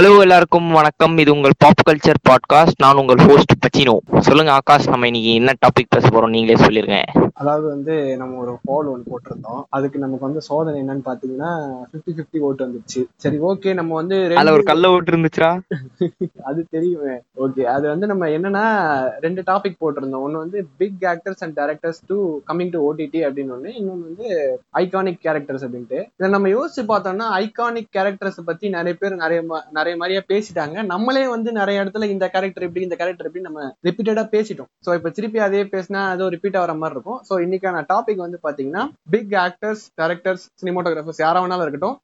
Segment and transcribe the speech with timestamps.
[0.00, 1.18] Hello எல்லாருக்கும் வணக்கம்.
[1.18, 3.96] இது உங்கள் பாப் கல்ச்சர் பாட்காஸ்ட் நான் உங்கள் ஹோஸ்ட் பச்சினோ.
[4.18, 6.28] சொல்லுங்க ஆகாஷ் நம்ம இன்னைக்கு என்ன டாபிக் பேச போறோம்?
[6.28, 7.02] நீங்களே சொல்லிருங்க.
[7.34, 9.62] அதாவது வந்து நம்ம ஒரு போல் ஒன்று போட்டிருந்தோம்.
[9.68, 13.04] அதுக்கு நமக்கு வந்து சோதனை என்னன்னு பாத்தீங்கன்னா 50 50 ஓட்டு வந்துச்சு.
[13.16, 15.60] சரி ஓகே நம்ம வந்து அதுல ஒரு கல்ல ஓட்டு இருந்துச்சா
[16.42, 17.12] அது தெரியுமே.
[17.36, 20.20] ஓகே அது வந்து நம்ம என்னன்னா ரெண்டு டாபிக் போட்டிருந்தோம்.
[20.20, 23.70] ஒன்னு வந்து big actors and directors to coming to OTT அப்படின்னு ஒண்ணு.
[23.78, 26.08] இன்னொன்னு வந்து ஐகானிக் கேரக்டர்ஸ் அப்படின்ட்டு.
[26.18, 30.76] இதை நம்ம யோசிச்சு பார்த்தோம்னா ஐகானிக் கேரக்டர்ஸ் பத்தி நிறைய பேர் நிறைய ம- நிறைய மாதிரியா பேசிட்டாங்க.
[30.90, 34.68] நம்மளே வந்து நிறைய இடத்துல இந்த கேரக்டர் இப்படி இந்த கேரக்டர் எப்படி நம்ம ரிப்பீட்டடா பேசிட்டோம்.
[34.86, 37.20] சோ இப்ப திருப்பி அதே பேசினா அது ரிப்பீட் ஆகிற மாதிரி இருக்கும்.
[37.28, 38.82] சோ இன்னைக்கான டாபிக் வந்து பாத்தீங்கன்னா
[39.14, 41.96] பிக் ஆக்டர்ஸ் டேரக்டர்ஸ் சினிமோட்டோகிராஃபர்ஸ் யாரா வேணாலும் இருக்கட்டும்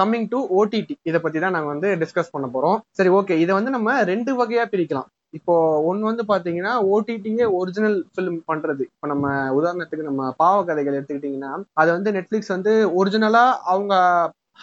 [0.00, 2.78] கம்மிங் டு ஓடிடி இதை பத்தி தான் நாங்க வந்து டிஸ்கஸ் பண்ண போறோம்.
[3.00, 5.08] சரி ஓகே இதை வந்து நம்ம ரெண்டு வகையா பிரிக்கலாம்.
[5.38, 5.54] இப்போ
[5.88, 8.82] ஒன்னு வந்து பாத்தீங்கன்னா ஓடிடியே ஒரிஜினல் ஃபிலிம் பண்றது.
[8.92, 9.26] இப்போ நம்ம
[9.58, 13.94] உதாரணத்துக்கு நம்ம பாவ கதைகள் எடுத்துக்கிட்டீங்கன்னா அது வந்து நெட்ஃபிளிக்ஸ் வந்து ஒரிஜினலா அவங்க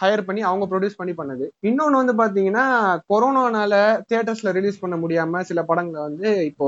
[0.02, 1.46] ஹையர் பண்ணி அவங்க ப்ரொடியூஸ் பண்ணி பண்ணது.
[1.70, 2.66] இன்னொன்னு வந்து பாத்தீங்கன்னா
[3.12, 3.74] கொரோனானால
[4.10, 6.68] தியேட்டர்ஸ்ல ரிலீஸ் பண்ண முடியாம சில படங்களை வந்து இப்போ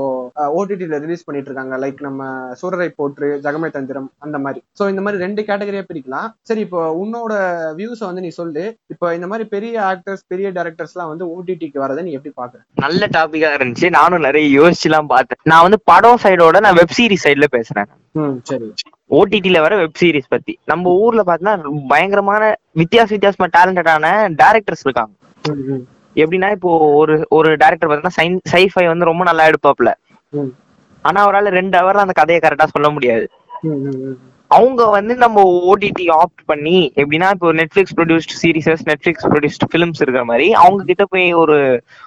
[0.58, 1.76] ஓடிடில ரிலீஸ் பண்ணிட்டு இருக்காங்க.
[1.84, 2.28] லைக் நம்ம
[2.62, 4.62] சூரரை போற்று ஜகமே தந்திரம் அந்த மாதிரி.
[4.80, 6.28] சோ இந்த மாதிரி ரெண்டு கேட்டகரியா பிரிக்கலாம்.
[6.50, 7.32] சரி இப்போ உன்னோட
[7.80, 8.64] வியூஸை வந்து நீ சொல்லு.
[8.94, 12.60] இப்போ இந்த மாதிரி பெரிய ஆக்டர்ஸ் பெரிய டேரக்டர்ஸ் எல்லாம் வந்து ஓடிடிக்கு வரதை நீ எப்படி பாக்குற?
[12.84, 13.90] நல்ல டாபிக்கா இருந்துச்சு.
[13.98, 15.40] நானும் நிறைய யோசிச்சுலாம் பார்த்தேன்.
[15.52, 17.90] நான் வந்து படம் சைடோட நான் வெப் சீரிஸ் சைடுல பேசுறேன்.
[18.22, 18.68] ம் சரி.
[19.10, 20.52] ஓடிடில வர வெப் சீரிஸ் பத்தி.
[20.72, 21.54] நம்ம ஊர்ல பார்த்தீங்கன்னா
[21.92, 22.42] பயங்கரமான
[22.80, 24.06] வித்தியாச வித்தியாசமா டேலண்டடான
[24.42, 25.14] டேரக்டர்ஸ் இருக்காங்க.
[26.16, 28.18] எப்படின்னா இப்போ ஒரு ஒரு டேரக்டர் பார்த்தீங்கன்னா
[28.52, 29.90] சைஃபை வந்து ரொம்ப நல்லா எடுப்பாப்ல
[31.04, 33.26] ஆனா அவரால் ரெண்டு ஹவர்ல அந்த கதையை கரெக்டா சொல்ல முடியாது.
[34.50, 40.22] அவங்க வந்து நம்ம ஓடிடி ஆப்ட் பண்ணி எப்படின்னா இப்போ Netflix produced series Netflix produced films இருக்கிற
[40.24, 41.56] மாதிரி அவங்க கிட்ட போய் ஒரு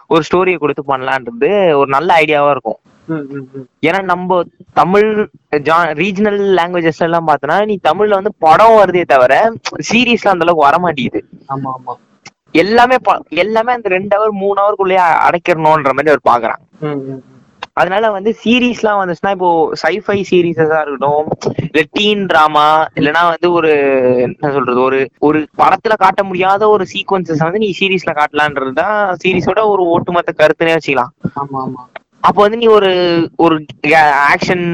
[0.09, 2.79] ஒரு ஸ்டோரியை கொடுத்து பண்ணலான்றது ஒரு நல்ல ஐடியாவா இருக்கும்.
[3.83, 4.35] ஏன்னா நம்ம
[4.73, 5.07] தமிழ்
[6.01, 9.33] ரீஜனல் லாங்குவேஜஸ் எல்லாம் பார்த்தோன்னா நீ தமிழ்ல வந்து படம் வருதே தவிர
[9.89, 11.21] சீரீஸ்ல அந்த அளவுக்கு வர மாட்டேங்குது
[11.53, 11.95] ஆமா ஆமா
[12.55, 12.97] எல்லாமே
[13.43, 16.63] எல்லாமே அந்த ரெண்டு ஹவர் மூணு ஹவருக்குள்ளேயே அடைக்கிறணும்ன்ற மாதிரி அவர் பாக்குறாங்க.
[17.77, 19.49] அதனால வந்து சீரீஸ்லாம் வந்துச்சுன்னா இப்போ
[19.81, 21.29] சைஃபை சீரீஸஸா இருக்கட்டும்
[21.65, 22.65] இல்ல டீன் டிராமா
[22.99, 23.71] இல்லைன்னா வந்து ஒரு
[24.25, 29.63] என்ன சொல்றது ஒரு ஒரு படத்துல காட்ட முடியாத ஒரு சீக்வன்சஸ் வந்து நீ சீரீஸ்ல காட்டலான்றது தான் சீரீஸோட
[29.73, 31.11] ஒரு ஒட்டுமொத்த கருத்துனே வச்சுக்கலாம்.
[31.35, 31.83] ஆமா ஆமா.
[32.23, 32.91] அப்போ வந்து நீ ஒரு
[33.37, 33.55] ஒரு
[34.29, 34.65] ஆக்ஷன்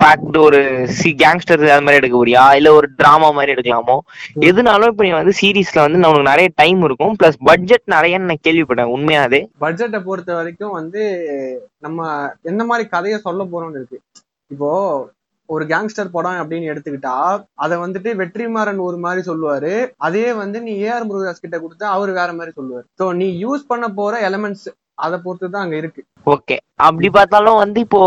[0.00, 0.60] பேக்டு ஒரு
[0.98, 3.96] சி கேங்ஸ்டர் அது மாதிரி எடுக்க போறியா இல்ல ஒரு டிராமா மாதிரி எடுக்கலாமோ?
[4.48, 7.16] எதுனாலும் இப்ப நீ வந்து சீரீஸ்ல வந்து உனக்கு நிறைய டைம் இருக்கும்.
[7.20, 8.92] பிளஸ் பட்ஜெட் நிறைய நான் கேள்விப்பட்டேன்.
[8.96, 11.02] உண்மையாவே பட்ஜெட்டை பொறுத்த வரைக்கும் வந்து
[11.78, 12.08] நம்ம
[12.42, 14.00] எந்த மாதிரி கதையை சொல்ல போறோம்னு இருக்கு.
[14.50, 14.70] இப்போ
[15.48, 17.14] ஒரு கேங்ஸ்டர் படம் அப்படின்னு எடுத்துக்கிட்டா
[17.64, 19.72] அதை வந்துட்டு வெற்றிமாறன் ஒரு மாதிரி சொல்லுவாரு.
[20.06, 22.86] அதே வந்து நீ ஏஆர் முருகதாஸ் கிட்ட கொடுத்தா அவர் வேற மாதிரி சொல்லுவாரு.
[23.00, 26.00] ஸோ நீ யூஸ் பண்ண போற எலமெண்ட்ஸ் அதை பொறுத்து தான் அங்க இருக்கு.
[26.26, 26.56] ஓகே.
[26.86, 28.00] அப்படி பார்த்தாலும் வந்து இப்போ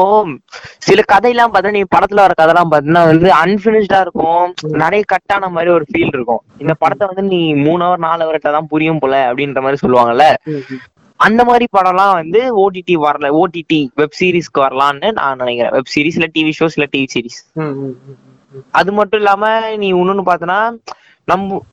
[0.87, 4.45] சில கதையெல்லாம் பார்த்தா நீ படத்துல வர கதைலாம் பார்த்தீங்கன்னா வந்து அன்பினிஷ்டா இருக்கும்.
[4.83, 6.41] நிறைய கட்டான மாதிரி ஒரு ஃபீல் இருக்கும்.
[6.63, 10.27] இந்த படத்தை வந்து நீ மூணு ஹவர் நாலு ஹவர்ல தான் புரியும் போல அப்படின்ற மாதிரி சொல்லுவாங்கல்ல.
[11.19, 13.27] அந்த மாதிரி படம்லாம் வந்து ஓடிடி வரல.
[13.41, 15.73] ஓடிடி வெப் சீரிஸ்க்கு வரலான்னு நான் நினைக்கிறேன்.
[15.77, 17.39] வெப் சீரிஸ் இல்ல டிவி ஷோஸ் இல்ல டிவி சீரிஸ்.
[18.79, 19.45] அது மட்டும் இல்லாம
[19.81, 20.59] நீ இன்னொன்னு பார்த்தனா
[21.25, 21.63] நம்ம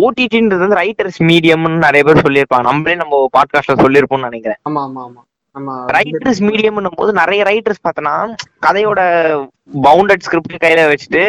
[0.00, 2.60] ஓடிடின்றது வந்து ரைட்டர்ஸ் மீடியம்னு நிறைய பேர் சொல்லியிருப்பாங்க.
[2.60, 4.56] நம்மளே நம்ம பாட்காஸ்ட்ல சொல்லியிருப்போம்னு நினைக்கிறேன்.
[4.70, 5.28] ஆமா ஆமா ஆமா.
[5.96, 8.12] ரைட்டர்ஸ் மீடியம்னும் போது நிறைய ரைட்டர்ஸ் பார்த்தனா
[8.66, 9.00] கதையோட
[9.86, 11.22] பவுண்டட் ஸ்கிரிப்ட் கையில வச்சுட்டு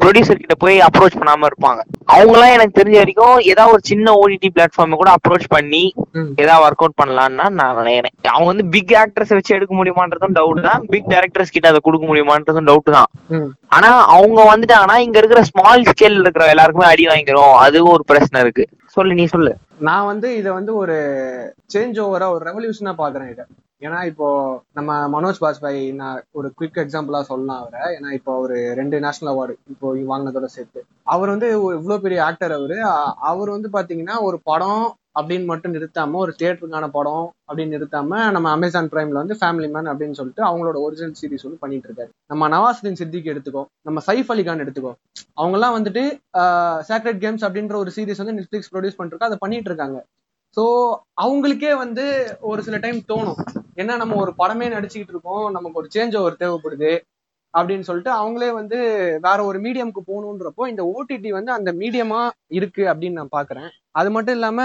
[0.00, 1.80] ப்ரொடியூசர் கிட்ட போய் அப்ரோச் பண்ணாம இருப்பாங்க.
[2.14, 5.82] அவங்க எல்லாம் எனக்கு தெரிஞ்ச வரைக்கும் ஏதாவது ஒரு சின்ன ஓடிடி பிளாட்ஃபார்ம் கூட அப்ரோச் பண்ணி.
[6.42, 8.14] ஏதாவது ஒர்க் அவுட் பண்ணலாம்னு நான் நினைக்கிறேன்.
[8.32, 10.82] அவங்க வந்து பிக் ஆக்டர்ஸ் வச்சு எடுக்க முடியுமான்றதும் டவுட் தான்.
[10.92, 13.10] பிக் டேரக்டர்ஸ் கிட்ட அதை கொடுக்க முடியுமான்றதும் டவுட் தான்.
[13.68, 18.66] ஆனா அவங்க வந்துட்டாங்கன்னா இங்க இருக்கிற ஸ்மால் ஸ்கேல் இருக்கிற எல்லாருக்குமே அடி வாங்கிக்கிறோம் அதுவும் ஒரு பிரச்சனை இருக்கு.
[18.96, 19.52] சொல்லு நீ சொல்லு.
[19.80, 20.96] நான் வந்து இதை வந்து ஒரு
[21.74, 23.44] சேஞ்ச் ஓவரா ஒரு ரெவல்யூஷனா பாக்குறேன் இதை.
[23.80, 24.26] ஏன்னா இப்போ
[24.72, 27.80] நம்ம மனோஜ் பாஜ்பாய் நான் ஒரு குவிக் எக்ஸாம்பிளா சொல்லலாம் அவரை.
[27.96, 30.80] ஏன்னா இப்போ ஒரு ரெண்டு நேஷனல் அவார்டு இப்போ வாங்கினதோட சேர்த்து.
[31.04, 32.78] அவர் வந்து இவ்வளோ இவ்வளவு பெரிய ஆக்டர் அவரு.
[33.30, 34.84] அவர் வந்து பாத்தீங்கன்னா ஒரு படம்
[35.16, 40.18] அப்படின்னு மட்டும் நிறுத்தாம ஒரு தியேட்டருக்கான படம் அப்படின்னு நிறுத்தாம நம்ம அமேசான் பிரைம்ல வந்து ஃபேமிலி மேன் அப்படின்னு
[40.20, 42.10] சொல்லிட்டு அவங்களோட ஒரிஜினல் சீரிஸ் வந்து பண்ணிட்டு இருக்காரு.
[42.32, 44.92] நம்ம நவாசுதீன் சித்திக்கு எடுத்துக்கோ நம்ம சைஃப் அலி கான் எடுத்துக்கோ
[45.40, 46.04] அவங்க எல்லாம் வந்துட்டு
[46.90, 49.98] சேக்ரெட் கேம்ஸ் அப்படின்ற ஒரு சீரிஸ் வந்து நெட்ஃபிளிக்ஸ் ப்ரொடியூஸ் பண்ணிருக்கா அதை பண்ணிட்டு இருக்காங்க.
[50.56, 50.62] ஸோ
[51.24, 52.04] அவங்களுக்கே வந்து
[52.50, 53.40] ஒரு சில டைம் தோணும்.
[53.80, 56.92] ஏன்னா நம்ம ஒரு படமே நடிச்சுக்கிட்டு இருக்கோம் நமக்கு ஒரு சேஞ்ச் ஓவர் தேவைப்படுது.
[57.54, 58.78] அப்படின்னு சொல்லிட்டு அவங்களே வந்து
[59.20, 62.20] வேற ஒரு மீடியம்க்கு போகணுன்றப்போ இந்த ஓடிடி வந்து அந்த மீடியமா
[62.50, 63.68] இருக்கு அப்படின்னு நான் பாக்குறேன்.
[63.92, 64.60] அது மட்டும் இல்லாம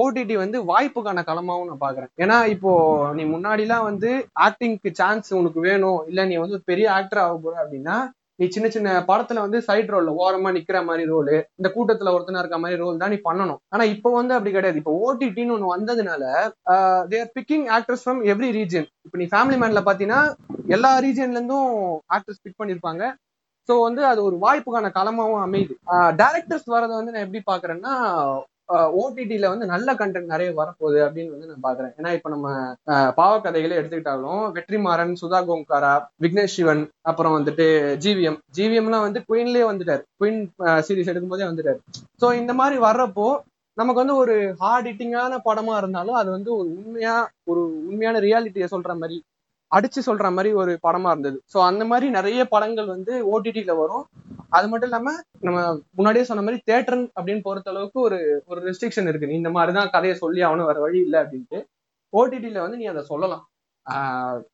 [0.00, 2.10] ஓடிடி வந்து வாய்ப்புக்கான களமாவும் நான் பாக்குறேன்.
[2.18, 2.72] ஏன்னா இப்போ
[3.14, 4.10] நீ முன்னாடிலாம் வந்து
[4.46, 6.00] ஆக்டிங்க்கு சான்ஸ் உனக்கு வேணும்.
[6.06, 7.96] இல்ல நீ வந்து ஒரு பெரிய ஆக்டர் ஆக போற அப்படின்னா
[8.38, 12.58] நீ சின்ன சின்ன படத்துல வந்து சைட் ரோல்ல ஓரமா நிக்கிற மாதிரி ரோல் இந்த கூட்டத்துல ஒருத்தனா இருக்க
[12.62, 13.60] மாதிரி ரோல் தான் நீ பண்ணணும்.
[13.74, 14.80] ஆனா இப்போ வந்து அப்படி கிடையாது.
[14.82, 16.22] இப்போ ஓடிடின்னு ஒண்ணு வந்ததுனால
[17.12, 20.22] their picking actors from every region இப்போ நீ ஃபேமிலி மேன்ல பாத்தீங்கன்னா
[20.76, 21.70] எல்லா ரீஜன்ல இருந்தும்
[22.16, 23.02] ஆக்டர்ஸ் பிக் பண்ணிருப்பாங்க.
[23.68, 25.74] ஸோ வந்து அது ஒரு வாய்ப்புக்கான களமாவும் அமையுது.
[26.22, 27.92] டேரக்டர்ஸ் வரதை வந்து நான் எப்படி பாக்குறேன்னா
[29.00, 31.92] ஓடிடியில வந்து நல்ல கண்டென்ட் நிறைய வரப்போகுது அப்படின்னு வந்து நான் பாக்குறேன்.
[31.98, 32.48] ஏன்னா இப்ப நம்ம
[33.20, 37.66] பாவக்கதைகளை எடுத்துக்கிட்டாலும் வெற்றிமாறன் சுதா கோங்காரா விக்னேஷ் சிவன் அப்புறம் வந்துட்டு
[38.04, 40.04] ஜிவிஎம் ஜிவிஎம்லாம் வந்து குயின்லயே வந்துட்டாரு.
[40.20, 40.40] குயின்
[40.88, 41.80] சீரிஸ் எடுக்கும்போதே வந்துட்டாரு.
[42.22, 43.28] சோ இந்த மாதிரி வர்றப்போ
[43.78, 47.14] நமக்கு வந்து ஒரு ஹார்ட் ஹிட்டிங்கான படமா இருந்தாலும் அது வந்து ஒரு உண்மையா
[47.50, 49.18] ஒரு உண்மையான ரியாலிட்டியை சொல்ற மாதிரி
[49.72, 51.38] அடிச்சு சொல்ற மாதிரி ஒரு படமா இருந்தது.
[51.52, 54.04] ஸோ அந்த மாதிரி நிறைய படங்கள் வந்து ஓடிடியில வரும்.
[54.52, 55.10] அது மட்டும் இல்லாம
[55.40, 55.58] நம்ம
[55.90, 59.30] முன்னாடியே சொன்ன மாதிரி தேட்டர் அப்படின்னு பொறுத்த அளவுக்கு ஒரு ஒரு ரெஸ்ட்ரிக்ஷன் இருக்கு.
[59.30, 61.58] நீ இந்த மாதிரிதான் கதையை சொல்லி ஆகணும் வேற வழி இல்லை அப்படின்ட்டு.
[62.12, 63.44] ஓடிடில வந்து நீ அதை சொல்லலாம்.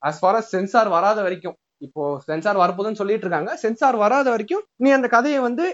[0.08, 4.88] அஸ் ஃபார் அஸ் சென்சார் வராத வரைக்கும் இப்போ சென்சார் வரப்போகுதுன்னு சொல்லிட்டு இருக்காங்க சென்சார் வராத வரைக்கும் நீ
[4.96, 5.64] அந்த கதையை வந்து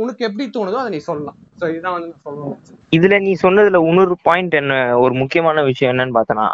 [0.00, 1.36] உனக்கு எப்படி தோணுதோ அதை நீ சொல்லலாம்.
[1.60, 2.58] சோ இதுதான் வந்து நான் சொல்லணும்.
[2.96, 4.74] இதுல நீ சொன்னதுல இன்னொரு பாயிண்ட் என்ன
[5.04, 6.46] ஒரு முக்கியமான விஷயம் என்னன்னு பார்த்தனா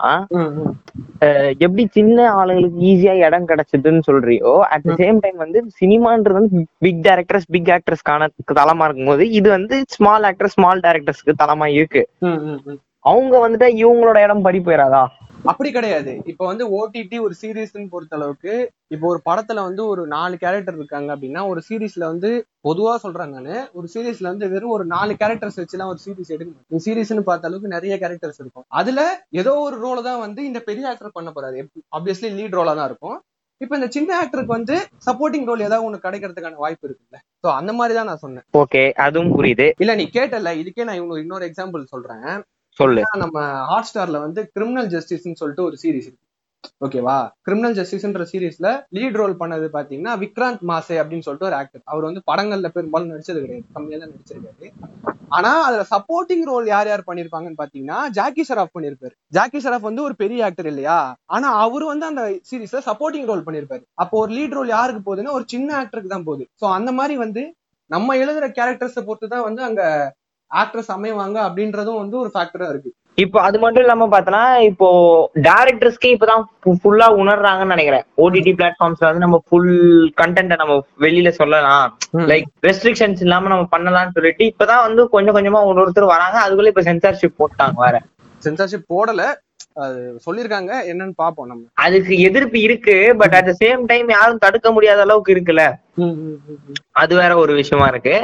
[1.65, 7.03] எப்படி சின்ன ஆளுங்களுக்கு ஈஸியா இடம் கிடைச்சதுன்னு சொல்றியோ அட் த சேம் டைம் வந்து சினிமான்றது வந்து பிக்
[7.09, 8.29] டேரக்டர்ஸ் பிக் ஆக்டர்ஸ்க்கான
[8.61, 12.05] தளமா இருக்கும்போது இது வந்து ஸ்மால் ஆக்டர் ஸ்மால் டேரக்டர்ஸ்க்கு தளமா இருக்கு.
[13.11, 15.03] அவங்க வந்துட்டா இவங்களோட இடம் பறி போயிடாதா
[15.51, 16.13] அப்படி கிடையாது.
[16.31, 18.55] இப்போ வந்து ஓடிடி ஒரு சீரீஸ்ன்னு பொறுத்த அளவுக்கு
[18.95, 22.31] இப்போ ஒரு படத்துல வந்து ஒரு நாலு கேரக்டர் இருக்காங்க அப்படின்னா ஒரு சீரீஸ்ல வந்து
[22.69, 26.85] பொதுவா சொல்றேன் நானு ஒரு சீரீஸ்ல வந்து வெறும் ஒரு நாலு கேரக்டர்ஸ் வச்சுலாம் ஒரு சீரீஸ் எடுக்க மாட்டேன்
[26.87, 28.67] சீரீஸ்னு பார்த்த அளவுக்கு நிறைய கேரக்டர்ஸ் இருக்கும்.
[28.81, 29.01] அதுல
[29.43, 31.61] ஏதோ ஒரு ரோல தான் வந்து இந்த பெரிய ஆக்டர் பண்ண போறாரு.
[31.99, 33.19] ஆப்வியஸ்லி லீட் ரோலா தான் இருக்கும்.
[33.61, 34.77] இப்போ இந்த சின்ன ஆக்டருக்கு வந்து
[35.07, 37.19] சப்போர்ட்டிங் ரோல் ஏதாவது ஒன்று கிடைக்கிறதுக்கான வாய்ப்பு இருக்குல்ல.
[37.43, 38.45] ஸோ அந்த மாதிரி தான் நான் சொன்னேன்.
[38.63, 39.67] ஓகே அதுவும் புரியுது.
[39.85, 40.53] இல்ல நீ கேட்டல.
[40.63, 42.31] இதுக்கே நான் இன்னொரு இன்னொரு எக்ஸாம்பிள் சொல்றேன்.
[42.81, 43.03] சொல்லு.
[43.23, 43.39] நம்ம
[43.71, 46.25] ஹாட் ஸ்டார்ல வந்து கிரிமினல் ஜஸ்டிஸ்னு சொல்லிட்டு ஒரு சீரிஸ் இருக்கு.
[46.85, 47.17] ஓகேவா
[47.47, 52.23] கிரிமினல் ஜஸ்டிஸ்ன்ற சீரிஸ்ல லீட் ரோல் பண்ணது பாத்தீங்கன்னா விக்ராந்த் மாசே அப்படின்னு சொல்லிட்டு ஒரு ஆக்டர் அவர் வந்து
[52.31, 53.65] படங்கள்ல பெரும்பாலும் நடிச்சது கிடையாது.
[53.77, 54.69] கம்மியா தான் நடிச்சிருக்காரு.
[55.37, 59.15] ஆனா அதுல சப்போர்ட்டிங் ரோல் யார் யார் பண்ணிருப்பாங்கன்னு பாத்தீங்கன்னா ஜாக்கி ஷராஃப் பண்ணிருப்பாரு.
[59.37, 60.99] ஜாக்கி ஷராஃப் வந்து ஒரு பெரிய ஆக்டர் இல்லையா?
[61.37, 63.85] ஆனா அவரு வந்து அந்த சீரிஸ்ல சப்போர்ட்டிங் ரோல் பண்ணிருப்பாரு.
[64.03, 66.47] அப்போ ஒரு லீட் ரோல் யாருக்கு போகுதுன்னா ஒரு சின்ன ஆக்டருக்கு தான் போகுது.
[66.63, 67.45] சோ அந்த மாதிரி வந்து
[67.91, 69.83] நம்ம எழுதுற கேரக்டர்ஸை பொறுத்து தான் வந்து அங்க
[70.55, 72.91] ஆக்ட்ரஸ் அமைவாங்க அப்படின்றதும் வந்து ஒரு ஃபேக்டரா இருக்கு.
[73.15, 74.89] இப்போ அது மட்டும் இல்லாம பார்த்தனா இப்போ
[75.35, 76.45] டேரக்டர்ஸ்க்கே இப்பதான்
[76.83, 78.05] ஃபுல்லா உணர்றாங்கன்னு நினைக்கிறேன்.
[78.17, 81.99] ஓடிடி பிளாட்ஃபார்ம்ஸ்ல வந்து நம்ம ஃபுல் கண்டென்ட்டை நம்ம வெளியில சொல்லலாம்.
[82.15, 86.39] லைக் ரெஸ்ட்ரிக்ஷன்ஸ் இல்லாம நம்ம பண்ணலாம்னு சொல்லிட்டு இப்பதான் வந்து கொஞ்சம் கொஞ்சமா ஒரு ஒருத்தர் வராங்க.
[86.45, 88.01] அதுக்குள்ள இப்ப சென்சார்ஷிப் போட்டாங்க வேற.
[88.45, 89.23] சென்சார்ஷிப் போடல.
[90.27, 91.67] சொல்லிருக்காங்க என்னன்னு பாப்போம் நம்ம.
[91.85, 95.65] அதுக்கு எதிர்ப்பு இருக்கு but at the same time யாரும் தடுக்க முடியாத அளவுக்கு இருக்குல்ல?
[97.03, 98.15] அது வேற ஒரு விஷயமா இருக்கு.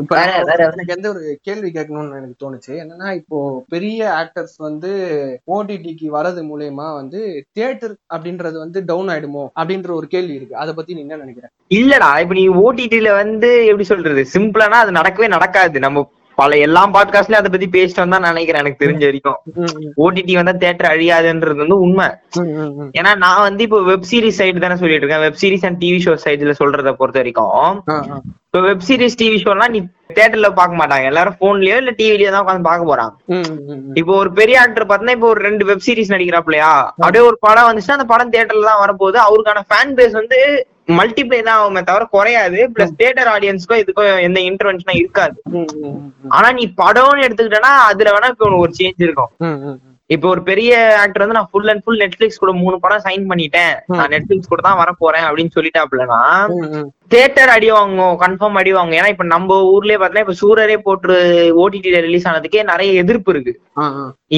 [0.00, 2.72] எனக்கு எந்த ஒரு கேள்வி கேட்கணும்னு எனக்கு தோணுச்சு.
[2.82, 3.38] என்னன்னா இப்போ
[3.74, 4.90] பெரிய ஆக்டர்ஸ் வந்து
[5.54, 7.20] ஓடிடிக்கு வரது மூலியமா வந்து
[7.56, 10.54] தியேட்டர் அப்படின்றது வந்து டவுன் ஆயிடுமோ அப்படின்ற ஒரு கேள்வி இருக்கு.
[10.62, 11.48] அதை பத்தி நீ என்ன நினைக்கிற?
[11.80, 14.24] இல்லடா இப்ப நீ ஓடிடில வந்து எப்படி சொல்றது?
[14.34, 15.78] சிம்பிளானா அது நடக்கவே நடக்காது.
[15.86, 16.06] நம்ம
[16.40, 18.62] பல எல்லா பாட்காஸ்ட்லயும் அதை பத்தி பேசிட்டு வந்தா நினைக்கிறேன்.
[18.62, 19.38] எனக்கு தெரிஞ்ச வரைக்கும்.
[20.04, 22.08] ஓடிடி வந்தா தேட்டர் அழியாதுன்றது வந்து உண்மை.
[22.98, 25.24] ஏன்னா நான் வந்து இப்போ வெப் சீரிஸ் சைடு தானே சொல்லிட்டு இருக்கேன்.
[25.26, 27.82] Web series and TV show சைடுல சொல்றத பொறுத்த வரைக்கும்
[28.48, 29.80] இப்போ வெப் சீரிஸ் டிவி ஷோலாம் நீ
[30.18, 31.08] தேட்டர்ல பார்க்க மாட்டாங்க.
[31.10, 33.12] எல்லாரும் போன்லயோ இல்ல டிவிலயோ தான் உட்காந்து பார்க்க போறாங்க.
[34.00, 36.72] இப்போ ஒரு பெரிய ஆக்டர் பார்த்தா இப்போ ஒரு ரெண்டு வெப் சீரிஸ் நடிக்கிறாப்லையா
[37.04, 40.40] அப்படியே ஒரு படம் வந்துச்சுன்னா அந்த படம் தியேட்டர்ல தான் வரப்போகுது அவருக்கான ஃபேன் பேஸ் வந்து
[40.96, 42.60] மல்டிப்ளை தான் ஆகுமே தவிர குறையாது.
[42.74, 45.36] பிளஸ் தியேட்டர் ஆடியன்ஸ்க்கும் இதுக்கும் எந்த இன்டர்வென்ஷனும் இருக்காது.
[46.36, 48.30] ஆனா நீ படம்னு எடுத்துக்கிட்டனா அதுல வேணா
[48.62, 49.32] ஒரு சேஞ்ச் இருக்கும்.
[50.14, 53.74] இப்போ ஒரு பெரிய ஆக்டர் வந்து நான் ஃபுல் அண்ட் ஃபுல் நெட்ஃபிளிக்ஸ் கூட மூணு படம் சைன் பண்ணிட்டேன்.
[53.98, 56.20] நான் நெட்ஃபிளிக்ஸ் கூட தான் வர போறேன் அப்படின்னு சொல்லிட்டாப்லனா
[57.12, 61.14] தியேட்டர் அடி வாங்கும் கன்ஃபார்ம் அடி வாங்கும் ஏன்னா இப்ப நம்ம ஊர்லயே பார்த்தா இப்ப சூரரே போட்டு
[61.62, 63.54] ஓடிடில ரிலீஸ் ஆனதுக்கே நிறைய எதிர்ப்பு இருக்கு.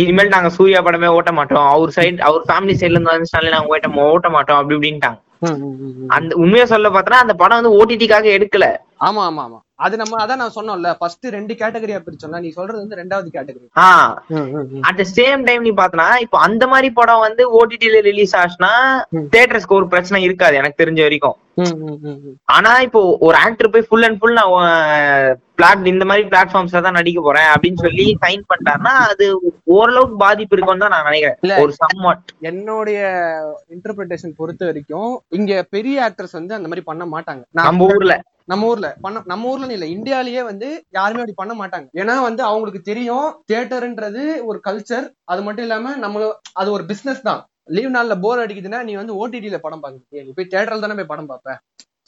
[0.01, 1.67] இனிமேல் நாங்க சூர்யா படமே ஓட்ட மாட்டோம்.
[1.75, 5.21] அவர் சைடு அவர் ஃபேமிலி சைடுல இருந்து வந்துச்சுனாலே நாங்க ஓட்ட ஓட்ட மாட்டோம் அப்படி இப்படின்ட்டாங்க.
[6.09, 8.67] அந்த உண்மையா சொல்ல பார்த்தனா அந்த படம் வந்து ஓடிடிக்காக எடுக்கல.
[9.01, 9.59] ஆமா ஆமா ஆமா.
[9.81, 14.11] அது நம்ம அதான் நான் சொன்னோம்ல ஃபர்ஸ்ட் ரெண்டு கேட்டகரியா பிரிச்சோம்ல நீ சொல்றது வந்து ரெண்டாவது கேட்டகரி ஆஹ்
[14.89, 18.73] அட் த சேம் டைம் நீ பாத்தனா இப்போ அந்த மாதிரி படம் வந்து ஓடிடில ரிலீஸ் ஆச்சுன்னா
[19.33, 21.39] தியேட்டர்ஸ்க்கு ஒரு பிரச்சனை இருக்காது எனக்கு தெரிஞ்ச வரைக்கும்.
[22.55, 24.53] ஆனா இப்போ ஒரு ஆக்டர் போய் ஃபுல் அண்ட் ஃபுல் நான்
[25.59, 29.27] பிளாட் இந்த மாதிரி பிளாட்ஃபார்ம்ஸ்ல தான் நடிக்க போறேன் அப்படின்னு சொல்லி சைன் பண்ணிட்டாருன்னா அது
[29.75, 31.09] ஓரளவுக்கு பாதிப்பு இருக்கும்னு தான் நான்.
[31.09, 31.39] நினைக்கிறேன்.
[31.65, 33.01] ஒரு சம்வாட் என்னுடைய
[33.75, 37.43] இன்டர்பிரிட்டேஷன் பொறுத்த வரைக்கும் இங்க பெரிய ஆக்டர்ஸ் வந்து அந்த மாதிரி பண்ண மாட்டாங்க.
[37.53, 38.17] நான் நம்ம ஊர்ல.
[38.51, 41.87] நம்ம ஊர்ல பண்ண நம்ம ஊர்ல இல்ல இந்தியாலயே வந்து யாருமே அப்படி பண்ண மாட்டாங்க.
[42.01, 46.23] ஏன்னா வந்து அவங்களுக்கு தெரியும் தியேட்டர்ன்றது ஒரு கல்ச்சர் அது மட்டும் இல்லாம நம்ம
[46.61, 47.41] அது ஒரு பிசினஸ் தான்.
[47.77, 51.31] லீவ் நாள்ல போர் அடிக்குதுன்னா நீ வந்து ஓடிடியில படம் பாக்க நீ போய் தியேட்டர்ல தானே போய் படம்
[51.33, 51.57] பார்ப்ப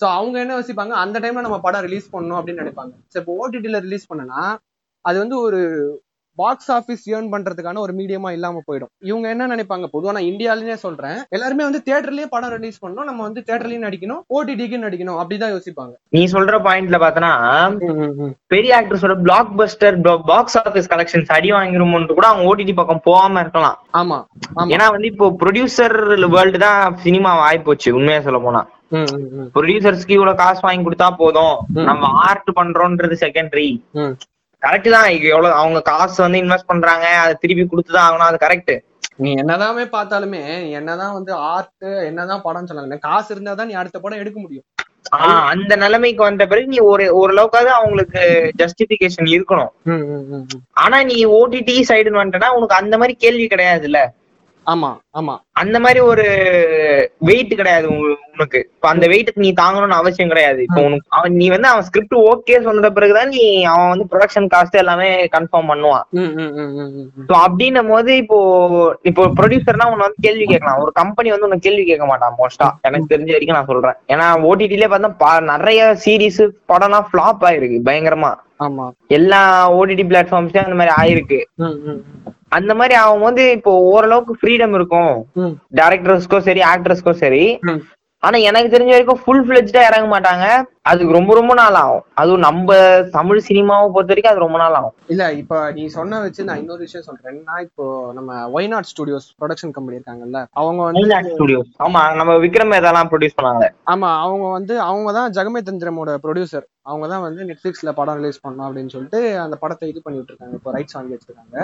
[0.00, 2.92] சோ அவங்க என்ன யோசிப்பாங்க அந்த டைம்ல நம்ம படம் ரிலீஸ் பண்ணணும் அப்படின்னு நினைப்பாங்க.
[3.12, 4.40] சோ இப்போ ஓடிடியில ரிலீஸ் பண்ணனா
[5.04, 5.60] அது வந்து ஒரு
[6.40, 8.90] பாக்ஸ் ஆபீஸ் ஏர்ன் பண்றதுக்கான ஒரு மீடியமா இல்லாம போயிடும்.
[9.10, 9.86] இவங்க என்ன நினைப்பாங்க?
[9.94, 11.18] பொதுவா நான் இந்தியாலயே சொல்றேன்.
[11.36, 13.08] எல்லாருமே வந்து தியேட்டர்லயே படம் ரிலீஸ் பண்ணணும்.
[13.10, 14.22] நம்ம வந்து தியேட்டர்லயும் நடிக்கணும்.
[14.36, 15.18] ஓடிடிக்கு நடிக்கணும்.
[15.22, 15.94] அப்படிதான் யோசிப்பாங்க.
[16.16, 17.30] நீ சொல்ற பாயிண்ட்ல பாத்தனா
[18.54, 19.98] பெரிய ஆக்டர்ஸோட blockbuster
[20.32, 23.78] box office collections அடி வாங்கிருமோன்ட்டு கூட அவங்க ஓடிடி பக்கம் போகாம இருக்கலாம்.
[24.00, 24.20] ஆமா
[24.74, 25.96] ஏன்னா வந்து இப்போ ப்ரொடியூசர்
[26.36, 28.62] வேர்ல்டு தான் சினிமா ஆயிப்போச்சு உண்மையா சொல்ல போனா.
[29.54, 31.56] ப்ரொடியூசர்ஸ்க்கு இவ்வளவு காசு வாங்கி கொடுத்தா போதும்.
[31.88, 33.70] நம்ம ஆர்ட் பண்றோம்ன்றது செகண்டரி.
[34.62, 35.08] கரெக்ட் தான்.
[35.28, 38.74] எவ்வளவு அவங்க காசு வந்து இன்வெஸ்ட் பண்றாங்க அதை திருப்பி கொடுத்துதான் ஆகணும் அது கரெக்ட்
[39.16, 44.18] நீ என்னதாமே பார்த்தாலுமே என்னதான் வந்து ஆர்ட் என்னதான் படம் சொல்லாங்க காசு இருந்தா தான் நீ அடுத்த படம்
[44.18, 44.64] எடுக்க முடியும்.
[45.16, 48.22] ஆஹ் அந்த நிலைமைக்கு வந்த பிறகு நீ ஒரு ஓரளவுக்காவது அவங்களுக்கு
[48.58, 49.72] ஜஸ்டிபிகேஷன் இருக்கணும்.
[50.72, 54.00] ஆனா நீ ஓடிடி சைடுன்னு வந்துட்டனா உனக்கு அந்த மாதிரி கேள்வி கிடையாதுல்ல.
[54.66, 55.32] ஆமா ஆமா.
[55.60, 56.24] அந்த மாதிரி ஒரு
[57.28, 57.86] வெயிட் கிடையாது
[58.34, 58.60] உனக்கு.
[58.74, 60.60] இப்ப அந்த வெயிட்டுக்கு நீ தாங்கணும்னு அவசியம் கிடையாது.
[60.66, 63.42] இப்போ உனக்கு அவன் நீ வந்து அவன் ஸ்கிரிப்ட் ஓகே சொன்ன பிறகுதான் நீ
[63.72, 66.04] அவன் வந்து ப்ரொடக்ஷன் காஸ்ட் எல்லாமே கன்ஃபார்ம் பண்ணுவான்.
[67.30, 68.38] ஸோ அப்படின்னும் போது இப்போ
[69.10, 70.80] இப்போ ப்ரொடியூசர்னா உன்னை வந்து கேள்வி கேட்கலாம்.
[70.84, 73.98] ஒரு கம்பெனி வந்து உன்னை கேள்வி கேட்க மாட்டான் மோஸ்டா எனக்கு தெரிஞ்ச வரைக்கும் நான் சொல்றேன்.
[74.14, 76.42] ஏன்னா ஓடிடிலே பார்த்தா நிறைய சீரிஸ்
[76.72, 78.32] படம்லாம் ஃபிளாப் ஆயிருக்கு பயங்கரமா.
[78.66, 78.86] ஆமா.
[79.18, 79.42] எல்லா
[79.78, 81.40] ஓடிடி பிளாட்ஃபார்ம்ஸ்லயும் அந்த மாதிரி ஆயிருக்கு.
[82.58, 85.14] அந்த மாதிரி அவன் வந்து இப்போ ஓரளவுக்கு ஃப்ரீடம் இருக்கும்.
[85.80, 87.44] டேரக்டர்ஸ்க்கோ சரி ஆக்டர்ஸ்க்கோ சரி.
[88.22, 90.44] ஆனா எனக்கு தெரிஞ்ச வரைக்கும் ஃபுல் ஃபிளெஜ்டா இறங்க மாட்டாங்க.
[90.90, 92.02] அதுக்கு ரொம்ப ரொம்ப நாள் ஆகும்.
[92.20, 92.76] அதுவும் நம்ம
[93.16, 94.94] தமிழ் சினிமாவை பொறுத்த வரைக்கும் அது ரொம்ப நாள் ஆகும்.
[95.12, 97.38] இல்ல இப்ப நீ சொன்ன வச்சு நான் இன்னொரு விஷயம் சொல்றேன்.
[97.48, 97.84] நான் இப்போ
[98.18, 103.68] நம்ம ஒய்நாட் ஸ்டுடியோஸ் ப்ரொடக்ஷன் கம்பெனி இருக்காங்கல்ல அவங்க வந்து ஸ்டுடியோஸ் ஆமா நம்ம விக்ரம் இதெல்லாம் ப்ரொடியூஸ் பண்ணாங்க.
[103.94, 108.68] ஆமா அவங்க வந்து அவங்க தான் ஜெகமே தந்திரமோட ப்ரொடியூசர் அவங்க தான் வந்து நெட்ஃபிளிக்ஸ்ல படம் ரிலீஸ் பண்ணோம்
[108.68, 110.56] அப்படின்னு சொல்லிட்டு அந்த படத்தை இது பண்ணிட்டு இருக்காங்க.
[110.60, 111.58] இப்போ ரைட்ஸ் வாங்கி வச்சிருக்காங்க.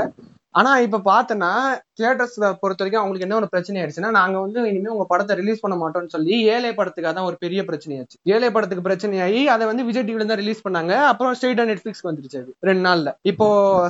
[0.58, 1.50] ஆனா இப்ப பாத்தோன்னா
[1.98, 5.76] தியேட்டர்ஸ்ல பொறுத்த வரைக்கும் அவங்களுக்கு என்ன ஒரு பிரச்சனை ஆயிடுச்சுன்னா நாங்க வந்து இனிமே உங்க படத்தை ரிலீஸ் பண்ண
[5.80, 10.28] மாட்டோம்னு சொல்லி ஏழை படத்துக்கு அதான் ஒரு பெரிய பிரச்சனையாச்சு ஏழை படத்துக்கு பிரச்சனையாகி அதை வந்து விஜய் டிவில
[10.30, 10.94] தான் ரிலீஸ் பண்ணாங்க.
[11.10, 13.12] அப்புறம் ஸ்ட்ரெயிட்டா நெட்ஃபிளிக்ஸ்க்கு வந்துருச்சு அது ரெண்டு நாள்ல.
[13.32, 13.48] இப்போ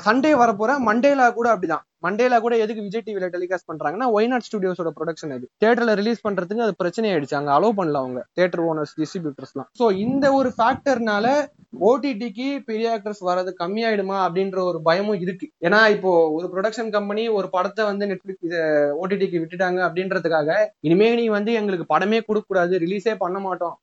[0.09, 1.85] சண்டே வரப்போற மண்டேல கூட அப்படிதான்.
[2.07, 5.47] மண்டேல கூட எதுக்கு விஜய் டிவில டெலிகாஸ்ட் பண்றாங்கன்னா ஒய்நாட் ஸ்டுடியோஸோட ப்ரொடக்ஷன் அது.
[5.63, 7.39] தியேட்டர்ல ரிலீஸ் பண்றதுக்கு அது பிரச்சனை ஆயிடுச்சு.
[7.41, 11.27] அங்க அலோவ் பண்ணல அவங்க தியேட்டர் ஓனர்ஸ் டிஸ்ட்ரிபியூட்டர்ஸ்லாம் சோ இந்த ஒரு ஃபேக்டர்னால
[11.73, 15.47] ஓடிடிக்கு பெரிய ஆக்டர்ஸ் வர்றது கம்மியாயிடுமா அப்படின்ற ஒரு பயமும் இருக்கு.
[15.67, 18.57] ஏன்னா இப்போ ஒரு ப்ரொடக்ஷன் கம்பெனி ஒரு படத்தை வந்து நெட்ஃபிளிக்ஸ்
[19.03, 23.77] ஓடிடிக்கு விட்டுட்டாங்க அப்படின்றதுக்காக இனிமே நீ வந்து எங்களுக்கு படமே கொடுக்க கூடாது ரிலீஸே பண்ண மாட்டோம்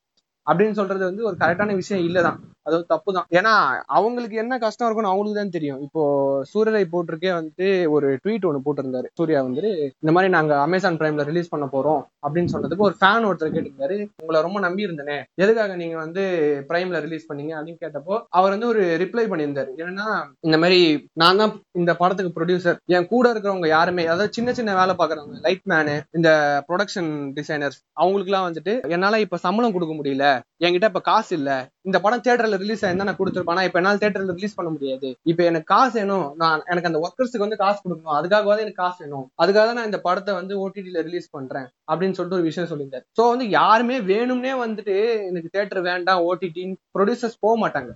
[0.47, 2.39] அப்படின்னு சொல்றது வந்து ஒரு கரெக்டான விஷயம் இல்லதான்.
[2.67, 3.53] அது தப்பு தான் ஏன்னா
[3.97, 5.79] அவங்களுக்கு என்ன கஷ்டம் இருக்கும்னு அவங்களுக்கு தான் தெரியும்.
[5.85, 6.03] இப்போ
[6.51, 9.07] சூரியரை போட்டிருக்கே வந்துட்டு ஒரு ட்வீட் ஒன்று போட்டிருந்தாரு.
[9.19, 9.65] சூர்யா வந்து
[10.03, 13.97] இந்த மாதிரி நாங்க அமேசான் பிரைம்ல ரிலீஸ் பண்ண போறோம் அப்படின்னு சொன்னதுக்கு ஒரு ஃபேன் ஒருத்தர் கேட்டிருந்தாரு.
[14.21, 15.17] உங்களை ரொம்ப நம்பி இருந்தேனே.
[15.43, 16.23] எதுக்காக நீங்க வந்து
[16.69, 19.71] பிரைம்ல ரிலீஸ் பண்ணீங்க அப்படின்னு கேட்டப்போ அவர் வந்து ஒரு ரிப்ளை பண்ணியிருந்தாரு.
[19.81, 20.07] என்னன்னா
[20.47, 20.79] இந்த மாதிரி
[21.23, 25.65] நான் தான் இந்த படத்துக்கு ப்ரொடியூசர் என் கூட இருக்கிறவங்க யாருமே அதாவது சின்ன சின்ன வேலை பாக்குறவங்க லைட்
[25.73, 26.29] மேனு இந்த
[26.69, 30.25] ப்ரொடக்ஷன் டிசைனர்ஸ் அவங்களுக்குலாம் வந்துட்டு என்னால இப்ப சம்பளம் கொடுக்க முடியல.
[30.65, 31.51] என்கிட்ட இப்ப காசு இல்ல.
[31.87, 32.23] இந்த படம்
[32.55, 33.55] தேட்டர்ல ரிலீஸ் ஆயிருந்தா நான் கொடுத்துருப்பேன்.
[33.55, 35.09] ஆனா இப்ப என்னால தேட்டர்ல ரிலீஸ் பண்ண முடியாது.
[35.31, 36.27] இப்ப எனக்கு காசு வேணும்.
[36.41, 38.17] நான் எனக்கு அந்த ஒர்க்கர்ஸுக்கு வந்து காசு கொடுக்கணும்.
[38.19, 39.25] அதுக்காகவாது எனக்கு காசு வேணும்.
[39.43, 41.67] அதுக்காக தான் நான் இந்த படத்தை வந்து ஓடிடியில ரிலீஸ் பண்றேன்.
[41.91, 43.05] அப்படின்னு சொல்லிட்டு ஒரு விஷயம் சொல்லியிருந்தாரு.
[43.19, 44.95] சோ வந்து யாருமே வேணும்னே வந்துட்டு
[45.29, 47.91] எனக்கு தேட்டர் வேண்டாம் ஓடிடின்னு ப்ரொடியூசர்ஸ் போக மாட்டாங்க.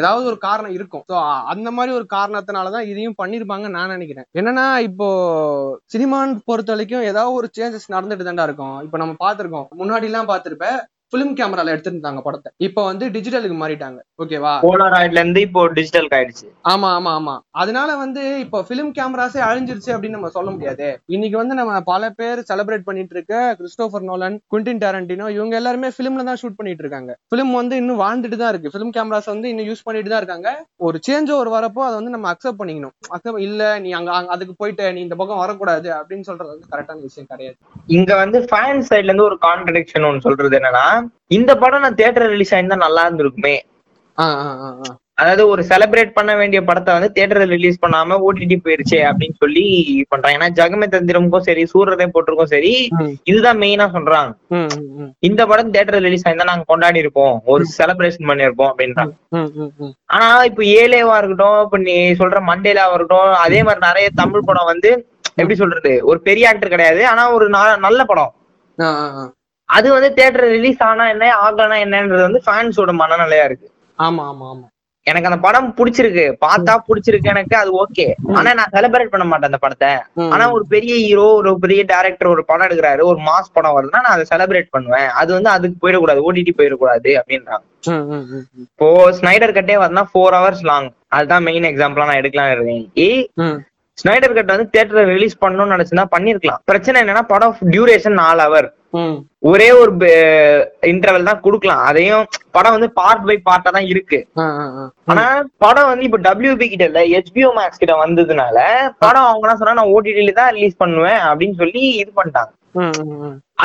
[0.00, 1.04] ஏதாவது ஒரு காரணம் இருக்கும்.
[1.10, 1.16] ஸோ
[1.52, 4.26] அந்த மாதிரி ஒரு காரணத்தினாலதான் இதையும் பண்ணிருப்பாங்க நான் நினைக்கிறேன்.
[4.40, 5.08] என்னன்னா இப்போ
[5.94, 8.76] சினிமான்னு பொறுத்த வரைக்கும் ஏதாவது ஒரு சேஞ்சஸ் நடந்துட்டு தாண்டா இருக்கும்.
[8.86, 9.68] இப்போ நம்ம பார்த்துருக்கோம்.
[9.80, 10.68] முன்னாடி எல்லாம் பார்த்திருப்ப
[11.14, 12.52] பிலிம் கேமரால எடுத்திருந்தாங்க படத்தை.
[12.56, 13.98] இப்போ வந்து டிஜிட்டலுக்கு மாறிட்டாங்க.
[14.22, 16.46] ஓகேவா போலாராய்ட்ல இருந்து இப்போ டிஜிட்டல் ஆயிடுச்சு.
[16.68, 17.38] ஆமா ஆமா ஆமா.
[17.50, 21.00] அதனால வந்து இப்போ பிலிம் கேமராஸே அழிஞ்சிருச்சு அப்படின்னு நம்ம சொல்ல முடியாது.
[21.06, 26.24] இன்னைக்கு வந்து நம்ம பல பேர் செலிப்ரேட் பண்ணிட்டு இருக்க கிறிஸ்டோபர் நோலன் குவிண்டின் டாரண்டினோ இவங்க எல்லாருமே பிலிம்ல
[26.24, 27.16] தான் ஷூட் பண்ணிட்டு இருக்காங்க.
[27.34, 28.78] பிலிம் வந்து இன்னும் வாழ்ந்துட்டு தான் இருக்கு.
[28.78, 30.64] பிலிம் கேமராஸ் வந்து இன்னும் யூஸ் பண்ணிட்டு தான் இருக்காங்க.
[30.76, 32.94] ஒரு சேஞ்ச் ஓவர் வரப்போ அதை வந்து நம்ம அக்செப்ட் பண்ணிக்கணும்.
[33.16, 37.00] அக்செப்ட் இல்ல நீ அங்க அங்க- அதுக்கு போயிட்டு நீ இந்த பக்கம் வரக்கூடாது அப்படின்னு சொல்றது வந்து கரெக்டான
[37.00, 37.56] விஷயம் கிடையாது.
[37.86, 40.86] இங்க வந்து ஃபேன் சைடுல இருந்து ஒரு கான்ட்ரடிக்ஷன் ஒன்னு சொல்றது என்னன்னா
[41.30, 43.56] இந்த படம் நான் தியேட்டர் ரிலீஸ் ஆயிருந்தா நல்லா இருந்திருக்குமே.
[45.18, 49.62] அதாவது ஒரு செலிப்ரேட் பண்ண வேண்டிய படத்தை வந்து தியேட்டர்ல ரிலீஸ் பண்ணாம ஓடிடி போயிருச்சே அப்படின்னு சொல்லி
[50.12, 52.72] பண்றாங்க ஏன்னா ஜெகமே தந்திரமுக்கும் சரி சூரரை போட்டிருக்கும் சரி.
[53.30, 54.32] இதுதான் மெயினா சொல்றாங்க.
[55.28, 59.14] இந்த படம் தியேட்டர் ரிலீஸ் ஆயிருந்தா நாங்க கொண்டாடி இருப்போம் ஒரு செலிப்ரேஷன் பண்ணிருப்போம் அப்படின்றாங்க.
[60.14, 64.92] ஆனா இப்ப ஏலேவா இருக்கட்டும் இப்ப நீ சொல்ற மண்டேலாவா இருக்கட்டும் அதே மாதிரி நிறைய தமிழ் படம் வந்து
[65.36, 67.46] எப்படி சொல்றது ஒரு பெரிய ஆக்டர் கிடையாது ஆனா ஒரு
[67.86, 68.32] நல்ல படம்.
[69.74, 73.68] அது வந்து தியேட்டர் ரிலீஸ் ஆனா என்ன ஆகலனா என்னன்றது வந்து ஃபேன்ஸோட மனநிலையா இருக்கு.
[73.98, 74.66] ஆமா ஆமா ஆமா.
[75.06, 76.24] எனக்கு அந்த படம் பிடிச்சிருக்கு.
[76.44, 78.04] பார்த்தா பிடிச்சிருக்கு எனக்கு அது ஓகே
[78.36, 79.90] ஆனா நான் செலிப்ரேட் பண்ண மாட்டேன் அந்த படத்தை.
[80.34, 84.16] ஆனா ஒரு பெரிய ஹீரோ ஒரு பெரிய டைரக்டர் ஒரு படம் எடுக்கிறாரு ஒரு மாஸ் படம் வருதுன்னா நான்
[84.16, 85.10] அதை செலிப்ரேட் பண்ணுவேன்.
[85.20, 87.64] அது வந்து அதுக்கு போயிடக்கூடாது ஓடிடி போயிடக்கூடாது அப்படின்றாங்க.
[88.64, 88.88] இப்போ
[89.18, 92.86] ஸ்னைடர் கட்டே வரனா ஃபோர் ஹவர்ஸ் லாங் அதுதான் மெயின் எக்ஸாம்பிளா நான் எடுக்கலாம் இருக்கேன்.
[92.98, 93.10] ஏ.
[93.98, 96.62] ஸ்னைடர் கட் வந்து தியேட்டர்ல ரிலீஸ் பண்ணணும்னு நினைச்சுன்னா பண்ணிருக்கலாம்.
[96.70, 98.68] பிரச்சனை என்னன்னா படம் டியூரேஷன் நாலு ஹவர்.
[99.50, 99.92] ஒரே ஒரு
[100.90, 102.24] இன்டர்வல் தான் கொடுக்கலாம் அதையும்
[102.56, 104.18] படம் வந்து பார்ட் பை பார்ட்டா தான் இருக்கு.
[105.10, 105.24] ஆனா
[105.64, 108.58] படம் வந்து இப்ப டபிள்யூபி கிட்ட இல்ல ஹெச்பிஓ மேக்ஸ் கிட்ட வந்ததுனால
[109.04, 112.52] படம் அவங்க என்ன சொன்னா நான் ஓடிடில தான் ரிலீஸ் பண்ணுவேன் அப்படின்னு சொல்லி இது பண்ணிட்டாங்க.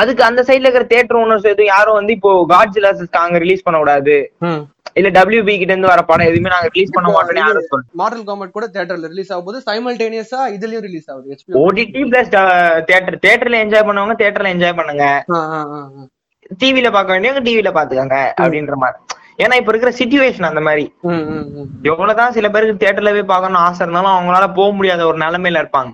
[0.00, 4.16] அதுக்கு அந்த சைடுல இருக்கிற தியேட்டர் ஓனர்ஸ் எதுவும் யாரும் வந்து இப்போ காட்ஜிலாஸ் அங்க ரிலீஸ் பண்ண கூடாது.
[4.98, 8.56] இல்ல டபிள்யூபி கிட்ட இருந்து வர படம் எதுவுமே நாங்க ரிலீஸ் பண்ண மாட்டோம்னு யாரும் சொல்லு மார்டல் காமெட்
[8.56, 11.36] கூட தியேட்டர்ல ரிலீஸ் ஆகும் போது சைமல்டேனியஸா இதுலயும் ரிலீஸ் ஆகுது.
[11.64, 12.32] ஓடிடி பிளஸ்
[12.88, 15.06] தியேட்டர் தியேட்டர்ல என்ஜாய் பண்ணவங்க தியேட்டர்ல என்ஜாய் பண்ணுங்க.
[16.60, 18.98] டிவில பார்க்க வேண்டியவங்க டிவில பாத்துக்கோங்க அப்படின்ற மாதிரி.
[19.42, 20.82] ஏன்னா இப்ப இருக்கிற சுச்சுவேஷன் அந்த மாதிரி.
[21.90, 25.92] எவ்வளவுதான் சில பேருக்கு தியேட்டர்ல போய் பார்க்கணும்னு ஆசை இருந்தாலும் அவங்களால போக முடியாத ஒரு நிலைமையில இருப்பாங்க.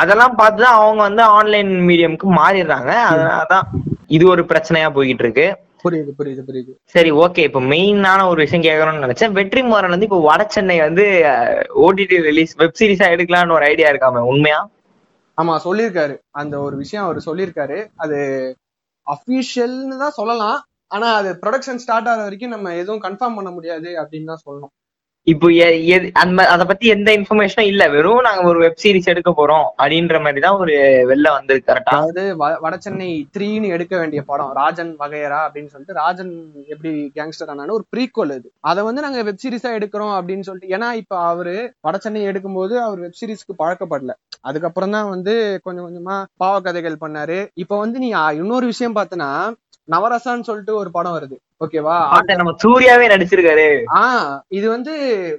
[0.00, 2.92] அதெல்லாம் பார்த்துதான் அவங்க வந்து ஆன்லைன் மீடியம்க்கு மாறிடுறாங்க.
[3.12, 3.66] அதனாலதான்
[4.16, 5.46] இது ஒரு பிரச்சனையா போய்கிட்டு இருக்கு.
[5.84, 6.72] புரியுது புரியுது புரியுது.
[6.84, 9.32] சரி ஓகே இப்ப மெயினான ஒரு விஷயம் கேட்கணும்னு நினைச்சேன்.
[9.32, 11.04] வெற்றி மாறன் வந்து இப்ப வட சென்னை வந்து
[11.86, 14.60] ஓடிடி ரிலீஸ் வெப் சீரிஸா எடுக்கலாம்னு ஒரு ஐடியா இருக்காம உண்மையா?
[15.38, 16.14] ஆமா சொல்லியிருக்காரு.
[16.30, 17.78] அந்த ஒரு விஷயம் அவர் சொல்லியிருக்காரு.
[17.96, 18.18] அது
[19.06, 20.58] அபிஷியல்னு தான் சொல்லலாம்.
[20.88, 24.72] ஆனா அது ப்ரொடக்ஷன் ஸ்டார்ட் ஆகிற வரைக்கும் நம்ம எதுவும் கன்ஃபார்ம் பண்ண முடியாது அப்படின்னு தான் சொல்லணும்.
[25.26, 27.82] இப்போ எ- எது- அந்த மா- அத பத்தி எந்த இன்ஃபர்மேஷனும் இல்ல.
[27.90, 30.74] வெறும் நாங்க ஒரு வெப் சீரிஸ் எடுக்க போறோம் அப்படின்ற மாதிரி தான் ஒரு
[31.10, 36.32] வெளில வந்து கரெக்டா அதாவது வ- வடசென்னை த்ரீன்னு எடுக்க வேண்டிய படம் ராஜன் வகையரா அப்படின்னு சொல்லிட்டு ராஜன்
[36.66, 40.90] எப்படி கேங்ஸ்டர் ஆனாலும் ஒரு ப்ரீக்வல் இது அதை வந்து நாங்க வெப் சீரிஸா எடுக்கிறோம் அப்படின்னு சொல்லிட்டு ஏன்னா
[40.94, 41.54] இப்ப அவரு
[41.88, 44.12] வடசென்னை எடுக்கும்போது அவர் வெப் சீரிஸ்க்கு பழக்கப்படல.
[44.42, 47.40] அதுக்கப்புறம் தான் வந்து கொஞ்சம் கொஞ்சமா பாவக்கதைகள் பண்ணாரு.
[47.56, 49.30] இப்ப வந்து நீ இன்னொரு விஷயம் பார்த்தனா
[49.88, 51.36] நவரசான்னு சொல்லிட்டு ஒரு படம் வருது.
[51.60, 51.96] ஓகேவா?
[52.36, 53.66] நம்ம சூர்யாவே நடிச்சிருக்காரு.
[53.94, 54.92] ஆஹ் இது வந்து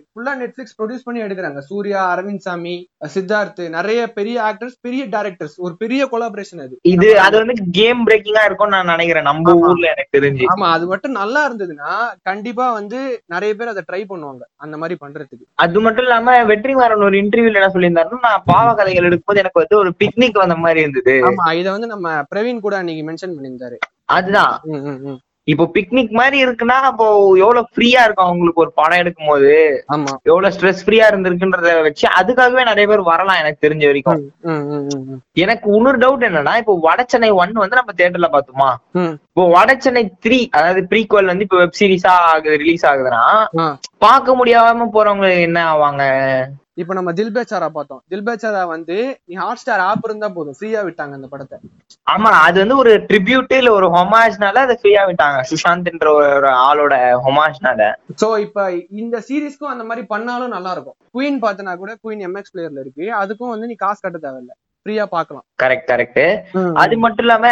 [0.09, 1.59] ஃபுல்லா நெட்ஃபிளிக்ஸ் ப்ரொடியூஸ் பண்ணி எடுக்கிறாங்க.
[1.59, 2.75] சூர்யா அரவிந்த் சாமி
[3.13, 6.75] சித்தார்த் நிறைய பெரிய ஆக்டர்ஸ் பெரிய டைரக்டர்ஸ் ஒரு பெரிய கொலாபரேஷன் அது.
[6.83, 9.23] இது அது வந்து கேம் பிரேக்கிங்கா இருக்கும்னு நான் நினைக்கிறேன்.
[9.23, 9.53] நம்ம.
[9.63, 10.45] ஊர்ல எனக்கு தெரிஞ்சு.
[10.53, 14.41] ஆமா அது மட்டும் நல்லா இருந்ததுன்னா கண்டிப்பா வந்து நிறைய பேர் அதை ட்ரை பண்ணுவாங்க.
[14.55, 15.45] அந்த மாதிரி பண்றதுக்கு.
[15.55, 19.93] அது மட்டும் இல்லாம வெற்றிமாறன் ஒரு இன்டர்வியூல என்ன சொல்லியிருந்தாருன்னா நான் பாவ கதைகள் எடுக்கும்போது எனக்கு வந்து ஒரு
[20.00, 21.15] பிக்னிக் வந்த மாதிரி இருந்தது.
[21.23, 23.77] ஆமா இத வந்து நம்ம பிரவீன் கூட அன்னைக்கு மென்ஷன் பண்ணியிருந்தாரு.
[24.15, 24.53] அதுதான்.
[25.48, 27.05] இப்போ பிக்னிக் மாதிரி இருக்குன்னா அப்போ
[27.41, 29.50] எவ்வளவு ஃப்ரீயா இருக்கும் அவங்களுக்கு ஒரு படம் எடுக்கும் போது
[30.29, 34.22] எவ்வளவு ஸ்ட்ரெஸ் ஃப்ரீயா இருந்திருக்குன்றத வச்சு அதுக்காகவே நிறைய பேர் வரலாம் எனக்கு தெரிஞ்ச வரைக்கும்.
[35.43, 38.70] எனக்கு இன்னொரு டவுட் என்னன்னா இப்போ வடச்சென்னை ஒன் வந்து நம்ம தியேட்டர்ல பார்த்தோமா.
[39.32, 43.24] இப்போ வடச்சென்னை த்ரீ அதாவது ப்ரீக்வல் வந்து இப்போ வெப் சீரிஸா ஆகுது ரிலீஸ் ஆகுதுன்னா.
[44.05, 46.05] பார்க்க முடியாம போறவங்க என்ன ஆவாங்க
[46.77, 48.01] இப்ப நம்ம தில் பேச்சாரா பார்த்தோம்.
[48.08, 50.56] தில் பேச்சாரா வந்து நீ ஹாட் ஸ்டார் ஆப் இருந்தா போதும்.
[50.60, 51.58] ஃப்ரீயா விட்டாங்க அந்த படத்தை.
[52.08, 55.39] ஆமா அது வந்து ஒரு ட்ரிபியூட் இல்ல ஒரு ஹொமாஜ்னால அதை ஃப்ரீயா விட்டாங்க.
[55.51, 56.94] சுஷாந்த்ன்ற ஒரு ஆளோட
[57.27, 57.89] ஹொமாஜ்னால
[58.22, 58.65] சோ இப்ப
[59.01, 60.98] இந்த சீரிஸ்க்கும் அந்த மாதிரி பண்ணாலும் நல்லா இருக்கும்.
[61.13, 63.05] குயின் பார்த்தனா கூட குயின் எம்எக்ஸ் பிளேயர்ல இருக்கு.
[63.22, 64.53] அதுக்கும் வந்து நீ காசு கட்ட தேவையில்ல.
[64.85, 66.24] ஃப்ரீயா பார்க்கலாம் கரெக்ட் கரெக்ட்
[66.75, 67.50] அது மட்டும் இல்லாம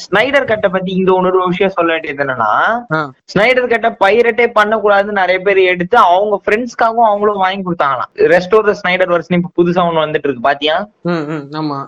[0.00, 2.50] ஸ்னைடர் கட்டை பத்தி இங்க இன்னொரு விஷயம் சொல்ல வேண்டியது என்னன்னா.
[3.32, 8.12] ஸ்னைடர் கட்டை பைரட்டே பண்ணக்கூடாதுன்னு நிறைய பேர் எடுத்து அவங்க ஃப்ரெண்ட்ஸ்க்காகவும் அவங்களும் வாங்கி கொடுத்தாங்களாம்.
[8.34, 10.76] ரெஸ்டோர் ஸ்னைடர் வருஷன் இப்ப புதுசா ஒண்ணு வந்துட்டு இருக்கு பாத்தியா?
[11.60, 11.78] ஆமா.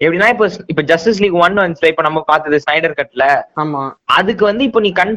[0.00, 3.24] எப்படின்னா இப்ப இப்ப ஜஸ்டிஸ் லீக் ஒன் வந்துச்சு இப்ப நம்ம பார்த்தது ஸ்னைடர் கட்ல
[3.62, 3.82] ஆமா.
[4.16, 5.14] அதுக்கு வந்து இப்போ நீ கன்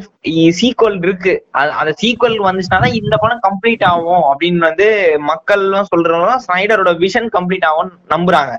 [0.60, 1.34] சீக்வல் இருக்கு.
[1.80, 4.88] அந்த சீக்வல் வந்துச்சுன்னா இந்த படம் கம்ப்ளீட் ஆகும் அப்படின்னு வந்து
[5.32, 8.54] மக்கள் எல்லாம் சொல்றவங்க ஸ்னைடரோட விஷன் கம்ப்ளீட் ஆகும் நம்புறாங்க.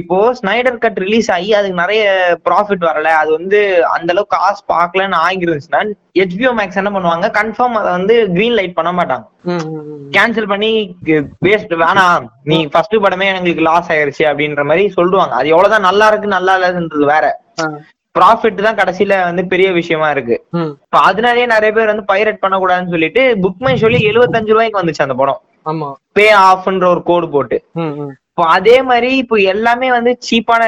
[0.00, 2.04] இப்போ ஸ்னைடர் கட் ரிலீஸ் ஆகி அதுக்கு நிறைய
[2.48, 3.08] ப்ராஃபிட் வரல.
[3.22, 3.60] அது வந்து
[3.96, 5.82] அந்த அளவுக்கு காசு பார்க்கலன்னு ஆகிருந்துச்சுன்னா
[6.18, 7.26] ஹெச்பிஓ மேக்ஸ் என்ன பண்ணுவாங்க?
[7.40, 9.26] கன்ஃபார்ம் அதை வந்து கிரீன் லைட் பண்ண மாட்டாங்க.
[10.14, 10.70] கேன்சல் பண்ணி
[11.46, 12.24] வேஸ்ட் வேணாம்.
[12.50, 15.36] நீ ஃபர்ஸ்ட் படமே எங்களுக்கு லாஸ் ஆயிருச்சு அப்படின்ற மாதிரி சொல்லுவாங்க.
[15.40, 17.26] அது எவ்வளவுதான் நல்லா இருக்கு நல்லா இல்லைன்றது வேற.
[18.14, 20.36] ப்ராஃபிட் தான் கடைசியில வந்து பெரிய விஷயமா இருக்கு.
[20.84, 25.16] இப்ப அதனாலயே நிறைய பேர் வந்து பைரட் பண்ணக்கூடாதுன்னு சொல்லிட்டு புக் மை சொல்லி எழுபத்தஞ்சு ரூபாய்க்கு வந்துச்சு அந்த
[25.20, 25.40] படம்.
[26.16, 27.58] பே ஆஃப்ன்ற ஒரு கோடு போட்டு.
[28.30, 30.62] இப்போ அதே மாதிரி இப்போ எல்லாமே வந்து சீப்பான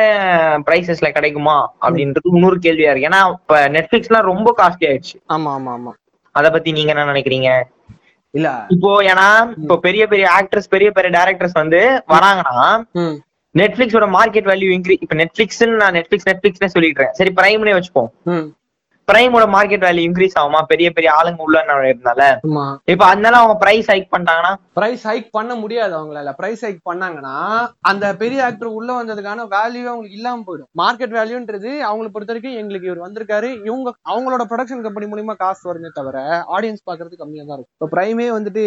[0.66, 3.08] பிரைசஸ்ல கிடைக்குமா அப்படின்றது இன்னொரு கேள்வியா இருக்கு.
[3.10, 5.16] ஏன்னா இப்ப நெட்ஃபிளிக்ஸ்லாம் ரொம்ப காஸ்ட்லி ஆயிடுச்சு.
[5.36, 5.92] ஆமா ஆமா ஆமா.
[6.34, 7.50] அத பத்தி நீங்க என்ன நினைக்கிறீங்க?
[8.34, 8.48] இல்ல.
[8.74, 9.28] இப்போ ஏன்னா
[9.62, 11.80] இப்போ பெரிய பெரிய ஆக்டர்ஸ் பெரிய பெரிய டைரக்டர்ஸ் வந்து
[12.14, 12.66] வராங்கன்னா
[13.54, 18.10] நெட்ஃபிளிக்ஸோட மார்க்கெட் வேல்யூ இன்க்ரீ இப்ப நெட்ஃபிளிக்ஸ் நான் நெட்ஃபிளிக்ஸ் நெட்ஃபிளிக்ஸ்னே சொல்லிடுறேன் சரி பிரைம்னே வச்சுப்போம்.
[19.10, 20.60] பிரைமோட மார்க்கெட் வேல்யூ இன்க்ரீஸ் ஆகுமா?
[20.72, 22.22] பெரிய பெரிய ஆளுங்க உள்ள இருந்தால
[22.92, 24.52] இப்ப அதனால அவங்க பிரைஸ் ஹைக் பண்ணிட்டாங்கன்னா?
[24.78, 26.32] பிரைஸ் ஹைக் பண்ண முடியாது அவங்களால.
[26.40, 27.34] பிரைஸ் ஹைக் பண்ணாங்கன்னா
[27.90, 30.70] அந்த பெரிய ஆக்டர் உள்ள வந்ததுக்கான வேல்யூ அவங்களுக்கு இல்லாம போயிடும்.
[30.82, 33.50] மார்க்கெட் வேல்யூன்றது அவங்களை பொறுத்த வரைக்கும் எங்களுக்கு இவர் வந்திருக்காரு.
[33.68, 36.18] இவங்க அவங்களோட ப்ரொடக்ஷன் கம்பெனி மூலியமா காசு வருமே தவிர
[36.56, 37.76] ஆடியன்ஸ் பாக்குறது கம்மியா தான் இருக்கும்.
[37.78, 38.64] இப்போ பிரைமே வந்துட்டு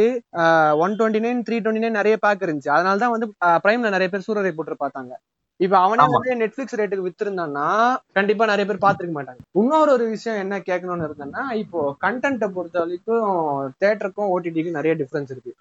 [0.86, 2.74] one twenty nine three twenty nine நிறைய பேக் இருந்துச்சு.
[2.78, 3.30] அதனால தான் வந்து
[3.66, 5.14] பிரைம்ல நிறைய பேர் சூரரை போட்டு பார்த்தாங்க.
[5.60, 6.06] இப்ப அவனே.
[6.13, 7.66] வந்து நெட்ஃபிளிக்ஸ் ரேட்டுக்கு வித்திருந்தான்னா
[8.12, 9.42] கண்டிப்பா நிறைய பேர் பாத்துருக்க மாட்டாங்க.
[9.52, 13.28] இன்னொரு ஒரு விஷயம் என்ன கேட்கணும்னு இருந்தேன்னா இப்போ கண்டென்ட்டை பொறுத்த வரைக்கும்
[13.82, 15.54] தேட்டருக்கும் ஓடிடிக்கும் நிறைய டிஃபரன்ஸ் இருக்கு.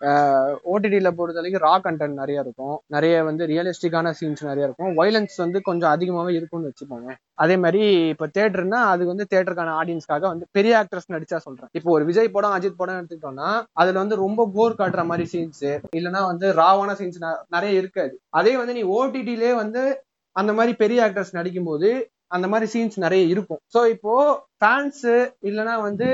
[0.72, 2.76] ஓடிடியில பொறுத்த வரைக்கும் ரா கண்டென்ட் நிறைய இருக்கும்.
[2.86, 4.92] நிறைய வந்து ரியலிஸ்டிக்கான சீன்ஸ் நிறைய இருக்கும்.
[5.00, 7.10] வைலன்ஸ் வந்து கொஞ்சம் அதிகமாவே இருக்கும்னு வச்சுப்போங்க
[7.42, 11.70] அதே மாதிரி இப்போ தேட்டர்னா அது வந்து தேட்டருக்கான ஆடியன்ஸ்க்காக வந்து பெரிய ஆக்டர்ஸ் நடிச்சா சொல்றேன்.
[11.78, 13.50] இப்போ ஒரு விஜய் படம் அஜித் படம் எடுத்துக்கிட்டோம்னா
[13.82, 15.66] அதுல வந்து ரொம்ப போர் காட்டுற மாதிரி சீன்ஸ்
[15.98, 17.20] இல்லைன்னா வந்து ராவான சீன்ஸ்
[17.56, 18.14] நிறைய இருக்காது.
[18.40, 19.84] அதே வந்து நீ ஓடிடிலே வந்து
[20.36, 21.90] அந்த மாதிரி பெரிய ஆக்டர்ஸ் நடிக்கும்போது
[22.36, 23.60] அந்த மாதிரி சீன்ஸ் நிறைய இருக்கும்.
[23.74, 24.12] ஸோ இப்போ
[24.60, 25.16] ஃபேன்ஸு
[25.48, 26.08] இல்லைன்னா வந்து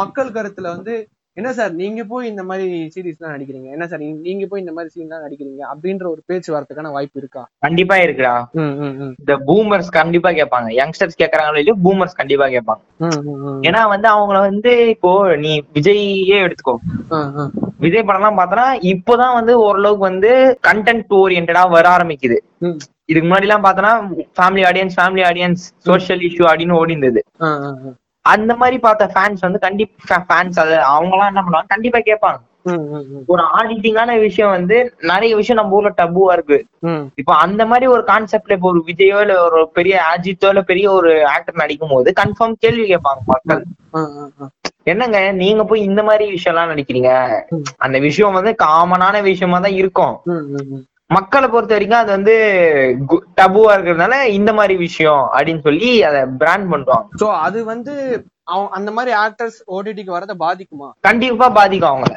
[0.00, 0.94] மக்கள் கருத்துல வந்து
[1.38, 3.70] என்ன சார் நீங்க போய் இந்த மாதிரி சீரீஸ்லாம் நடிக்கிறீங்க?
[3.70, 5.62] என்ன சார் நீங்க- போய் இந்த மாதிரி சீன்லாம் நடிக்கிறீங்க?
[5.74, 7.48] அப்படின்ற ஒரு பேச்சு வரதுக்கான வாய்ப்பு இருக்கா?
[7.58, 8.44] கண்டிப்பா இருக்குடா.
[9.18, 10.68] இந்த பூமர்ஸ் கண்டிப்பா கேட்பாங்க.
[10.68, 13.04] யங்ஸ்டர்ஸ் கேக்குறாங்களோ இல்லையோ பூமர்ஸ் கண்டிப்பா கேட்பாங்க.
[13.62, 16.74] ஏன்னா வந்து அவங்கள வந்து இப்போ நீ விஜயே எடுத்துக்கோ.
[17.78, 22.36] விஜய் படம்லாம் பார்த்தோன்னா இப்போதான் வந்து ஓரளவுக்கு வந்து கண்டென்ட் ஓரியன்டா வர ஆரம்பிக்குது.
[23.04, 27.24] இதுக்கு முன்னாடி எல்லாம் பார்த்தோன்னா family audience family audience social issue அப்படின்னு ஓடி இருந்தது.
[28.34, 32.40] அந்த மாதிரி பார்த்த ஃபேன்ஸ் வந்து கண்டிப்பா ஃபேன்ஸ் அது அவங்க எல்லாம் என்ன பண்ணுவாங்க கண்டிப்பா கேட்பாங்க
[33.32, 34.76] ஒரு ஆடிட்டிங்கான விஷயம் வந்து
[35.10, 36.58] நிறைய விஷயம் நம்ம ஊர்ல டபுவா இருக்கு.
[37.20, 41.12] இப்போ அந்த மாதிரி ஒரு கான்செப்ட்ல இப்போ ஒரு விஜயோ இல்ல ஒரு பெரிய அஜித்தோ இல்ல பெரிய ஒரு
[41.34, 43.62] ஆக்டர் நடிக்கும் போது கன்ஃபார்ம் கேள்வி கேட்பாங்க மக்கள்.
[44.92, 47.12] என்னங்க நீங்க போய் இந்த மாதிரி விஷயம் எல்லாம் நடிக்கிறீங்க.
[47.86, 50.14] அந்த விஷயம் வந்து காமனான விஷயமா தான் இருக்கும்.
[51.10, 52.34] மக்களை பொறுத்த வரைக்கும் அது வந்து
[53.38, 57.92] டபுவா இருக்கிறதுனால இந்த மாதிரி விஷயம் அப்படின்னு சொல்லி அதை பிராண்ட் பண்ணுவாங்க சோ அது வந்து
[58.76, 60.86] அந்த மாதிரி ஆக்டர்ஸ் ஓடிடிக்கு வரத பாதிக்குமா?
[61.06, 62.14] கண்டிப்பா பாதிக்கும் அவங்கள.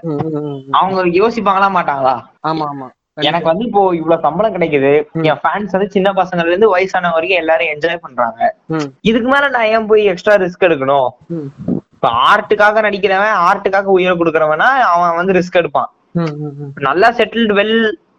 [0.79, 2.13] அவங்க யோசிப்பாங்களா மாட்டாங்களா?
[2.49, 2.87] ஆமா ஆமா.
[3.29, 4.91] எனக்கு வந்து இப்போ இவ்வளவு சம்பளம் கிடைக்குது.
[5.29, 8.39] என் ஃபேன்ஸ் வந்து சின்ன பசங்கள்ல இருந்து வயசான வரைக்கும் எல்லாரும் என்ஜாய் பண்றாங்க.
[9.09, 11.09] இதுக்கு மேல நான் ஏன் போய் எக்ஸ்ட்ரா ரிஸ்க் எடுக்கணும்?
[11.95, 15.91] இப்ப ஆர்ட்டுக்காக நடிக்கிறவன் ஆர்ட்டுக்காக உயிரை கொடுக்கறவனா அவன் வந்து ரிஸ்க் எடுப்பான்.
[16.87, 17.77] நல்லா செட்டில்டு வெல்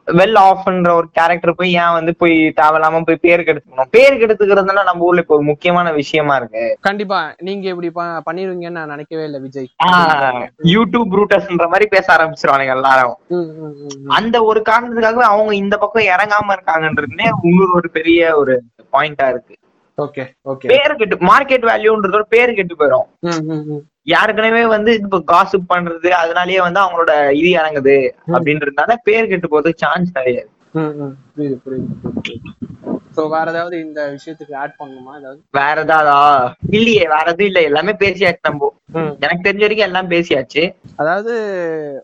[0.09, 5.07] வெல் ஆஃப்ன்ற ஒரு கேரக்டர் போய் ஏன் வந்து போய் தேவையில்லாம போய் பேர் கெடுத்துக்கணும் பேர் கெடுத்துக்கிறதுனா நம்ம
[5.09, 6.65] ஊர்ல இப்போ ஒரு முக்கியமான விஷயமா இருக்கு.
[6.81, 7.21] கண்டிப்பா.
[7.49, 7.91] நீங்க இப்படி
[8.29, 9.69] பண்ணிருவீங்கன்னு நான் நினைக்கவே இல்லை விஜய்.
[10.75, 13.17] யூடியூப் ரூட்டர்ஸ்ன்ற மாதிரி பேச ஆரம்பிச்சிருவானுங்க எல்லாரும்.
[14.19, 18.57] அந்த ஒரு காரணத்துக்காக அவங்க இந்த பக்கம் இறங்காம இருக்காங்கன்றதுனே இன்னொரு ஒரு பெரிய ஒரு
[18.95, 19.55] பாயிண்டா இருக்கு.
[19.99, 20.69] Okay okay.
[20.73, 23.09] பேர் கெட்டு மார்க்கெட் வேல்யூன்றது ஒரு பேர் கெட்டு போயிடும்
[24.07, 27.99] யாருக்குனவே வந்து இப்போ காசிப் பண்றது அதனாலயே வந்து அவங்களோட இது இறங்குது
[28.35, 30.39] அப்படின்றதுனால பேர் கெட்டு போறதுக்கு சான்ஸ் நிறைய.
[31.33, 32.51] புரியுது புரியுது
[33.17, 34.77] சோ வேற ஏதாவது இந்த விஷயத்துக்கு ஆட்
[35.15, 35.39] ஏதாவது?
[35.55, 36.15] வேற ஏதாவதா?
[36.71, 37.61] இல்லையே வேற எதுவும் இல்ல.
[37.71, 38.71] எல்லாமே பேசியாச்சு நம்ம.
[39.25, 40.63] எனக்கு தெரிஞ்ச வரைக்கும் எல்லாம் பேசியாச்சு.
[41.03, 41.35] அதாவது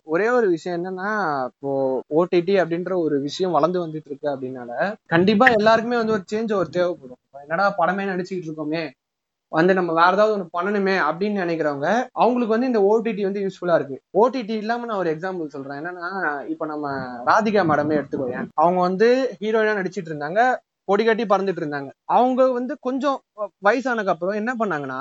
[0.06, 1.10] ஒரே ஒரு விஷயம் என்னன்னா
[1.48, 1.70] இப்போ
[2.18, 4.72] ஓடிடி அப்படின்ற ஒரு விஷயம் வளர்ந்து வந்துட்டு இருக்கு அப்படின்னால
[5.06, 7.20] கண்டிப்பா எல்லாருக்குமே வந்து ஒரு சேஞ்ச் ஒரு தேவைப்படும்.
[7.44, 8.84] என்னடா படமே நடிச்சுக்கிட்டு இருக்கோமே
[9.52, 11.88] வந்து நம்ம வேற ஏதாவது ஒன்று பண்ணணுமே அப்படின்னு நினைக்கிறவங்க
[12.22, 13.96] அவங்களுக்கு வந்து இந்த ஓடிடி வந்து யூஸ்ஃபுல்லா இருக்கு.
[14.20, 15.78] ஓடிடி இல்லாம நான் ஒரு எக்ஸாம்பிள் சொல்றேன்.
[15.80, 16.08] என்னன்னா
[16.52, 16.86] இப்ப நம்ம
[17.26, 18.48] ராதிகா மேடமே எடுத்துக்கோயேன்.
[18.54, 19.08] அவங்க வந்து
[19.42, 20.40] ஹீரோயினா நடிச்சிட்டு இருந்தாங்க
[20.88, 21.90] கொடி கட்டி பறந்துட்டு இருந்தாங்க.
[22.16, 23.18] அவங்க வந்து கொஞ்சம்
[23.62, 25.00] வயசானக்கு அப்புறம் என்ன பண்ணாங்கன்னா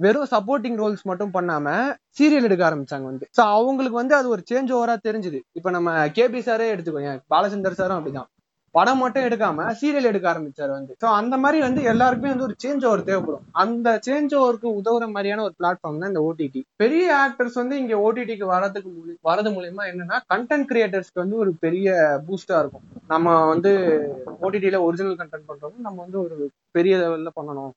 [0.00, 1.68] வெறும் சப்போர்ட்டிங் ரோல்ஸ் மட்டும் பண்ணாம
[2.18, 3.24] சீரியல் எடுக்க ஆரம்பிச்சாங்க வந்து.
[3.36, 5.38] ஸோ அவங்களுக்கு வந்து அது ஒரு சேஞ்ச் ஓவரா தெரிஞ்சுது.
[5.52, 8.28] இப்போ நம்ம கேபி சாரே எடுத்துக்கோங்க பாலச்சந்தர் சாரும் அப்படிதான்.
[8.70, 10.96] படம் மட்டும் எடுக்காம சீரியல் எடுக்க ஆரம்பிச்சாரு வந்து.
[11.04, 13.44] ஸோ அந்த மாதிரி வந்து எல்லாருக்குமே வந்து ஒரு சேஞ்ச் ஓவர் தேவைப்படும்.
[13.52, 18.46] அந்த சேஞ்ச் ஓவருக்கு உதவுற மாதிரியான ஒரு பிளாட்ஃபார்ம் தான் இந்த ஓடிடி பெரிய ஆக்டர்ஸ் வந்து இங்க ஓடிடிக்கு
[18.50, 22.80] வரதுக்கு மூலி- வரது மூலியமா என்னன்னா கண்டென்ட் கிரியேட்டர்ஸ்க்கு வந்து ஒரு பெரிய பூஸ்டா இருக்கும்.
[23.08, 23.70] நம்ம வந்து
[24.42, 27.70] ஓடிடியில ஒரிஜினல் கண்டென்ட் பண்றோம் நம்ம வந்து ஒரு பெரிய லெவல்ல பண்ணணும்.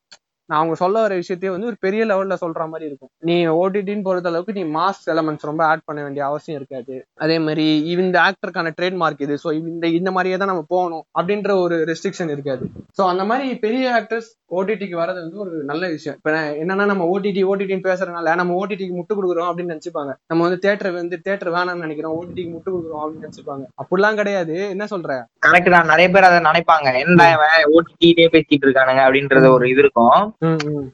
[0.51, 3.11] நான் அவங்க சொல்ல வர விஷயத்தையே வந்து ஒரு பெரிய லெவல்ல சொல்ற மாதிரி இருக்கும்.
[3.27, 6.95] நீ ஓடிடின்னு பொறுத்த அளவுக்கு நீ மாஸ் எலமெண்ட்ஸ் ரொம்ப ஆட் பண்ண வேண்டிய அவசியம் இருக்காது.
[7.25, 9.37] அதே மாதிரி இந்த ஆக்டருக்கான ட்ரேட்மார்க் இது.
[9.43, 12.67] ஸோ இந்த இந்த மாதிரியே தான் நம்ம போகணும் அப்படின்ற ஒரு ரெஸ்ட்ரிக்ஷன் இருக்காது.
[12.99, 16.17] ஸோ அந்த மாதிரி பெரிய ஆக்டர்ஸ் ஓடிடிக்கு வரது வந்து ஒரு நல்ல விஷயம்.
[16.19, 16.31] இப்போ
[16.63, 20.13] என்னன்னா நம்ம ஓடிடி ஓடிடின்னு பேசுறதுனால நம்ம ஓடிடிக்கு முட்டு கொடுக்குறோம் அப்படின்னு நினைச்சுப்பாங்க.
[20.31, 22.15] நம்ம வந்து தேட்டர் வந்து தேட்டர் வேணாம்னு நினைக்கிறோம்.
[22.19, 23.65] ஓடிடிக்கு முட்டு கொடுக்குறோம் அப்படின்னு நினைச்சுப்பாங்க.
[23.83, 24.55] அப்படிலாம் கிடையாது.
[24.73, 25.11] என்ன சொல்ற?
[25.47, 25.89] கரெக்ட் தான்.
[25.93, 26.89] நிறைய பேர் அதை நினைப்பாங்க.
[27.05, 27.89] என்ன இவன்
[28.35, 30.19] பேசிட்டு இருக்கானுங்க அப்படின்றது ஒரு இது இருக்கும்.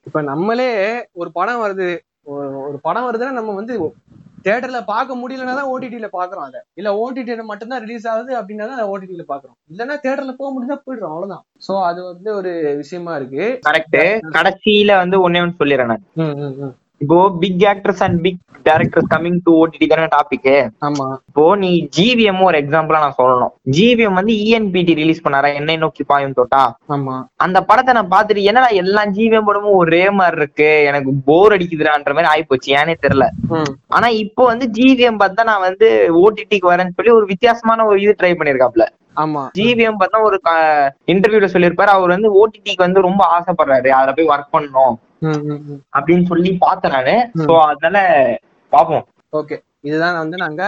[0.08, 0.70] இப்ப நம்மளே
[1.14, 1.88] ஒரு படம் வருது.
[2.32, 3.76] ஒரு- படம் வருதுன்னா நம்ம வந்து
[4.46, 6.60] தியேட்டர்ல பார்க்க முடியலன்னா தான் ஓடிடில பாக்குறோம் அதை.
[6.76, 11.44] இல்ல ஓடிடில மட்டும்தான் ரிலீஸ் ஆகுது அப்படின்னா தான் ஓடிடில பாக்குறோம் இல்லன்னா தியேட்டர்ல போக முடிஞ்சா போயிடுறோம் அவ்வளவுதான்.
[11.68, 13.46] சோ அது வந்து ஒரு விஷயமா இருக்கு.
[13.68, 13.98] கரெக்ட்
[14.36, 16.04] கடைசியில வந்து ஒன்னே ஒன்று சொல்லிடுறேன்
[17.02, 20.48] இப்போ big actors and big directors coming to OTT தானே டாபிக்
[20.88, 21.06] ஆமா.
[21.30, 23.54] இப்போ நீ ஜிவிஎம் ஒரு எக்ஸாம்பிளா நான் சொல்லணும்.
[23.76, 25.50] ஜிவிஎம் வந்து இஎன்பிடி ரிலீஸ் பண்ணாரா?
[25.60, 26.64] என்னை நோக்கி பாயும் தோட்டா?
[26.96, 27.16] ஆமா.
[27.46, 30.70] அந்த படத்தை நான் பார்த்துட்டு என்னடா எல்லா ஜிவிஎம் படமும் ஒரே மாதிரி இருக்கு?
[30.90, 32.70] எனக்கு போர் அடிக்குதுடான்ற மாதிரி ஆயிப்போச்சு.
[32.82, 33.28] ஏனே தெரியல.
[33.98, 35.90] ஆனா இப்போ வந்து ஜிவிஎம் பார்த்தா நான் வந்து
[36.24, 38.86] ஓடிடிக்கு வரேன்னு சொல்லி ஒரு வித்தியாசமான ஒரு இது ட்ரை பண்ணிருக்காப்ல
[39.24, 39.44] ஆமா.
[39.58, 40.38] ஜிவிஎம் பார்த்தா ஒரு
[41.14, 41.92] இன்டர்வியூல சொல்லியிருப்பாரு.
[41.98, 43.90] அவர் வந்து ஓடிடிக்கு வந்து ரொம்ப ஆசைப்படுறாரு.
[43.98, 44.96] அதுல போய் ஒர்க் பண்ணணும்.
[45.22, 47.16] அப்படின்னு சொல்லி பார்த்தேன் நானு.
[47.38, 47.98] சோ அதனால
[48.72, 49.08] பாப்போம்.
[49.32, 50.64] ஓகே இதுதான் வந்து நாங்க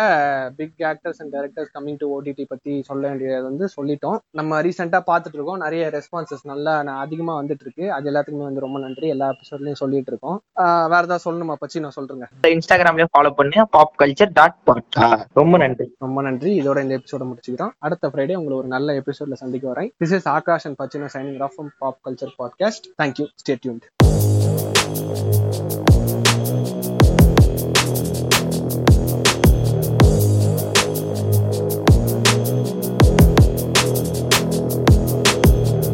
[0.57, 4.17] big actors and directors coming to OTT பத்தி சொல்ல வேண்டியது வந்து சொல்லிட்டோம்.
[4.39, 5.57] நம்ம ரீசெண்டா பார்த்துட்டு இருக்கோம்.
[5.57, 7.91] நிறைய ரெஸ்பான்சஸ் நல்லா அதிகமா வந்துட்டு இருக்கு.
[7.91, 9.07] அது எல்லாத்துக்குமே வந்து ரொம்ப நன்றி.
[9.07, 10.37] எல்லா எபிசோட்லயும் சொல்லிட்டு இருக்கோம்.
[10.93, 11.55] வேற ஏதாவது சொல்லணுமா?
[11.63, 12.27] பச்சி நான் சொல்றேங்க.
[12.53, 13.65] இன்ஸ்டாகிராம்லயும் ஃபாலோ பண்ணி.
[13.69, 15.87] பாப் கல்ச்சர் டாட் பாட்டா ரொம்ப நன்றி.
[15.99, 16.53] ரொம்ப நன்றி.
[16.61, 17.73] இதோட இந்த எபிசோட முடிச்சுக்கிறோம்.
[17.77, 19.91] அடுத்த ஃப்ரைடே உங்களை ஒரு நல்ல எபிசோட்ல சந்திக்க வரேன்.
[20.03, 23.87] This is Akash and பச்சினா signing off pop culture podcast thank you stay tuned
[24.95, 25.48] you.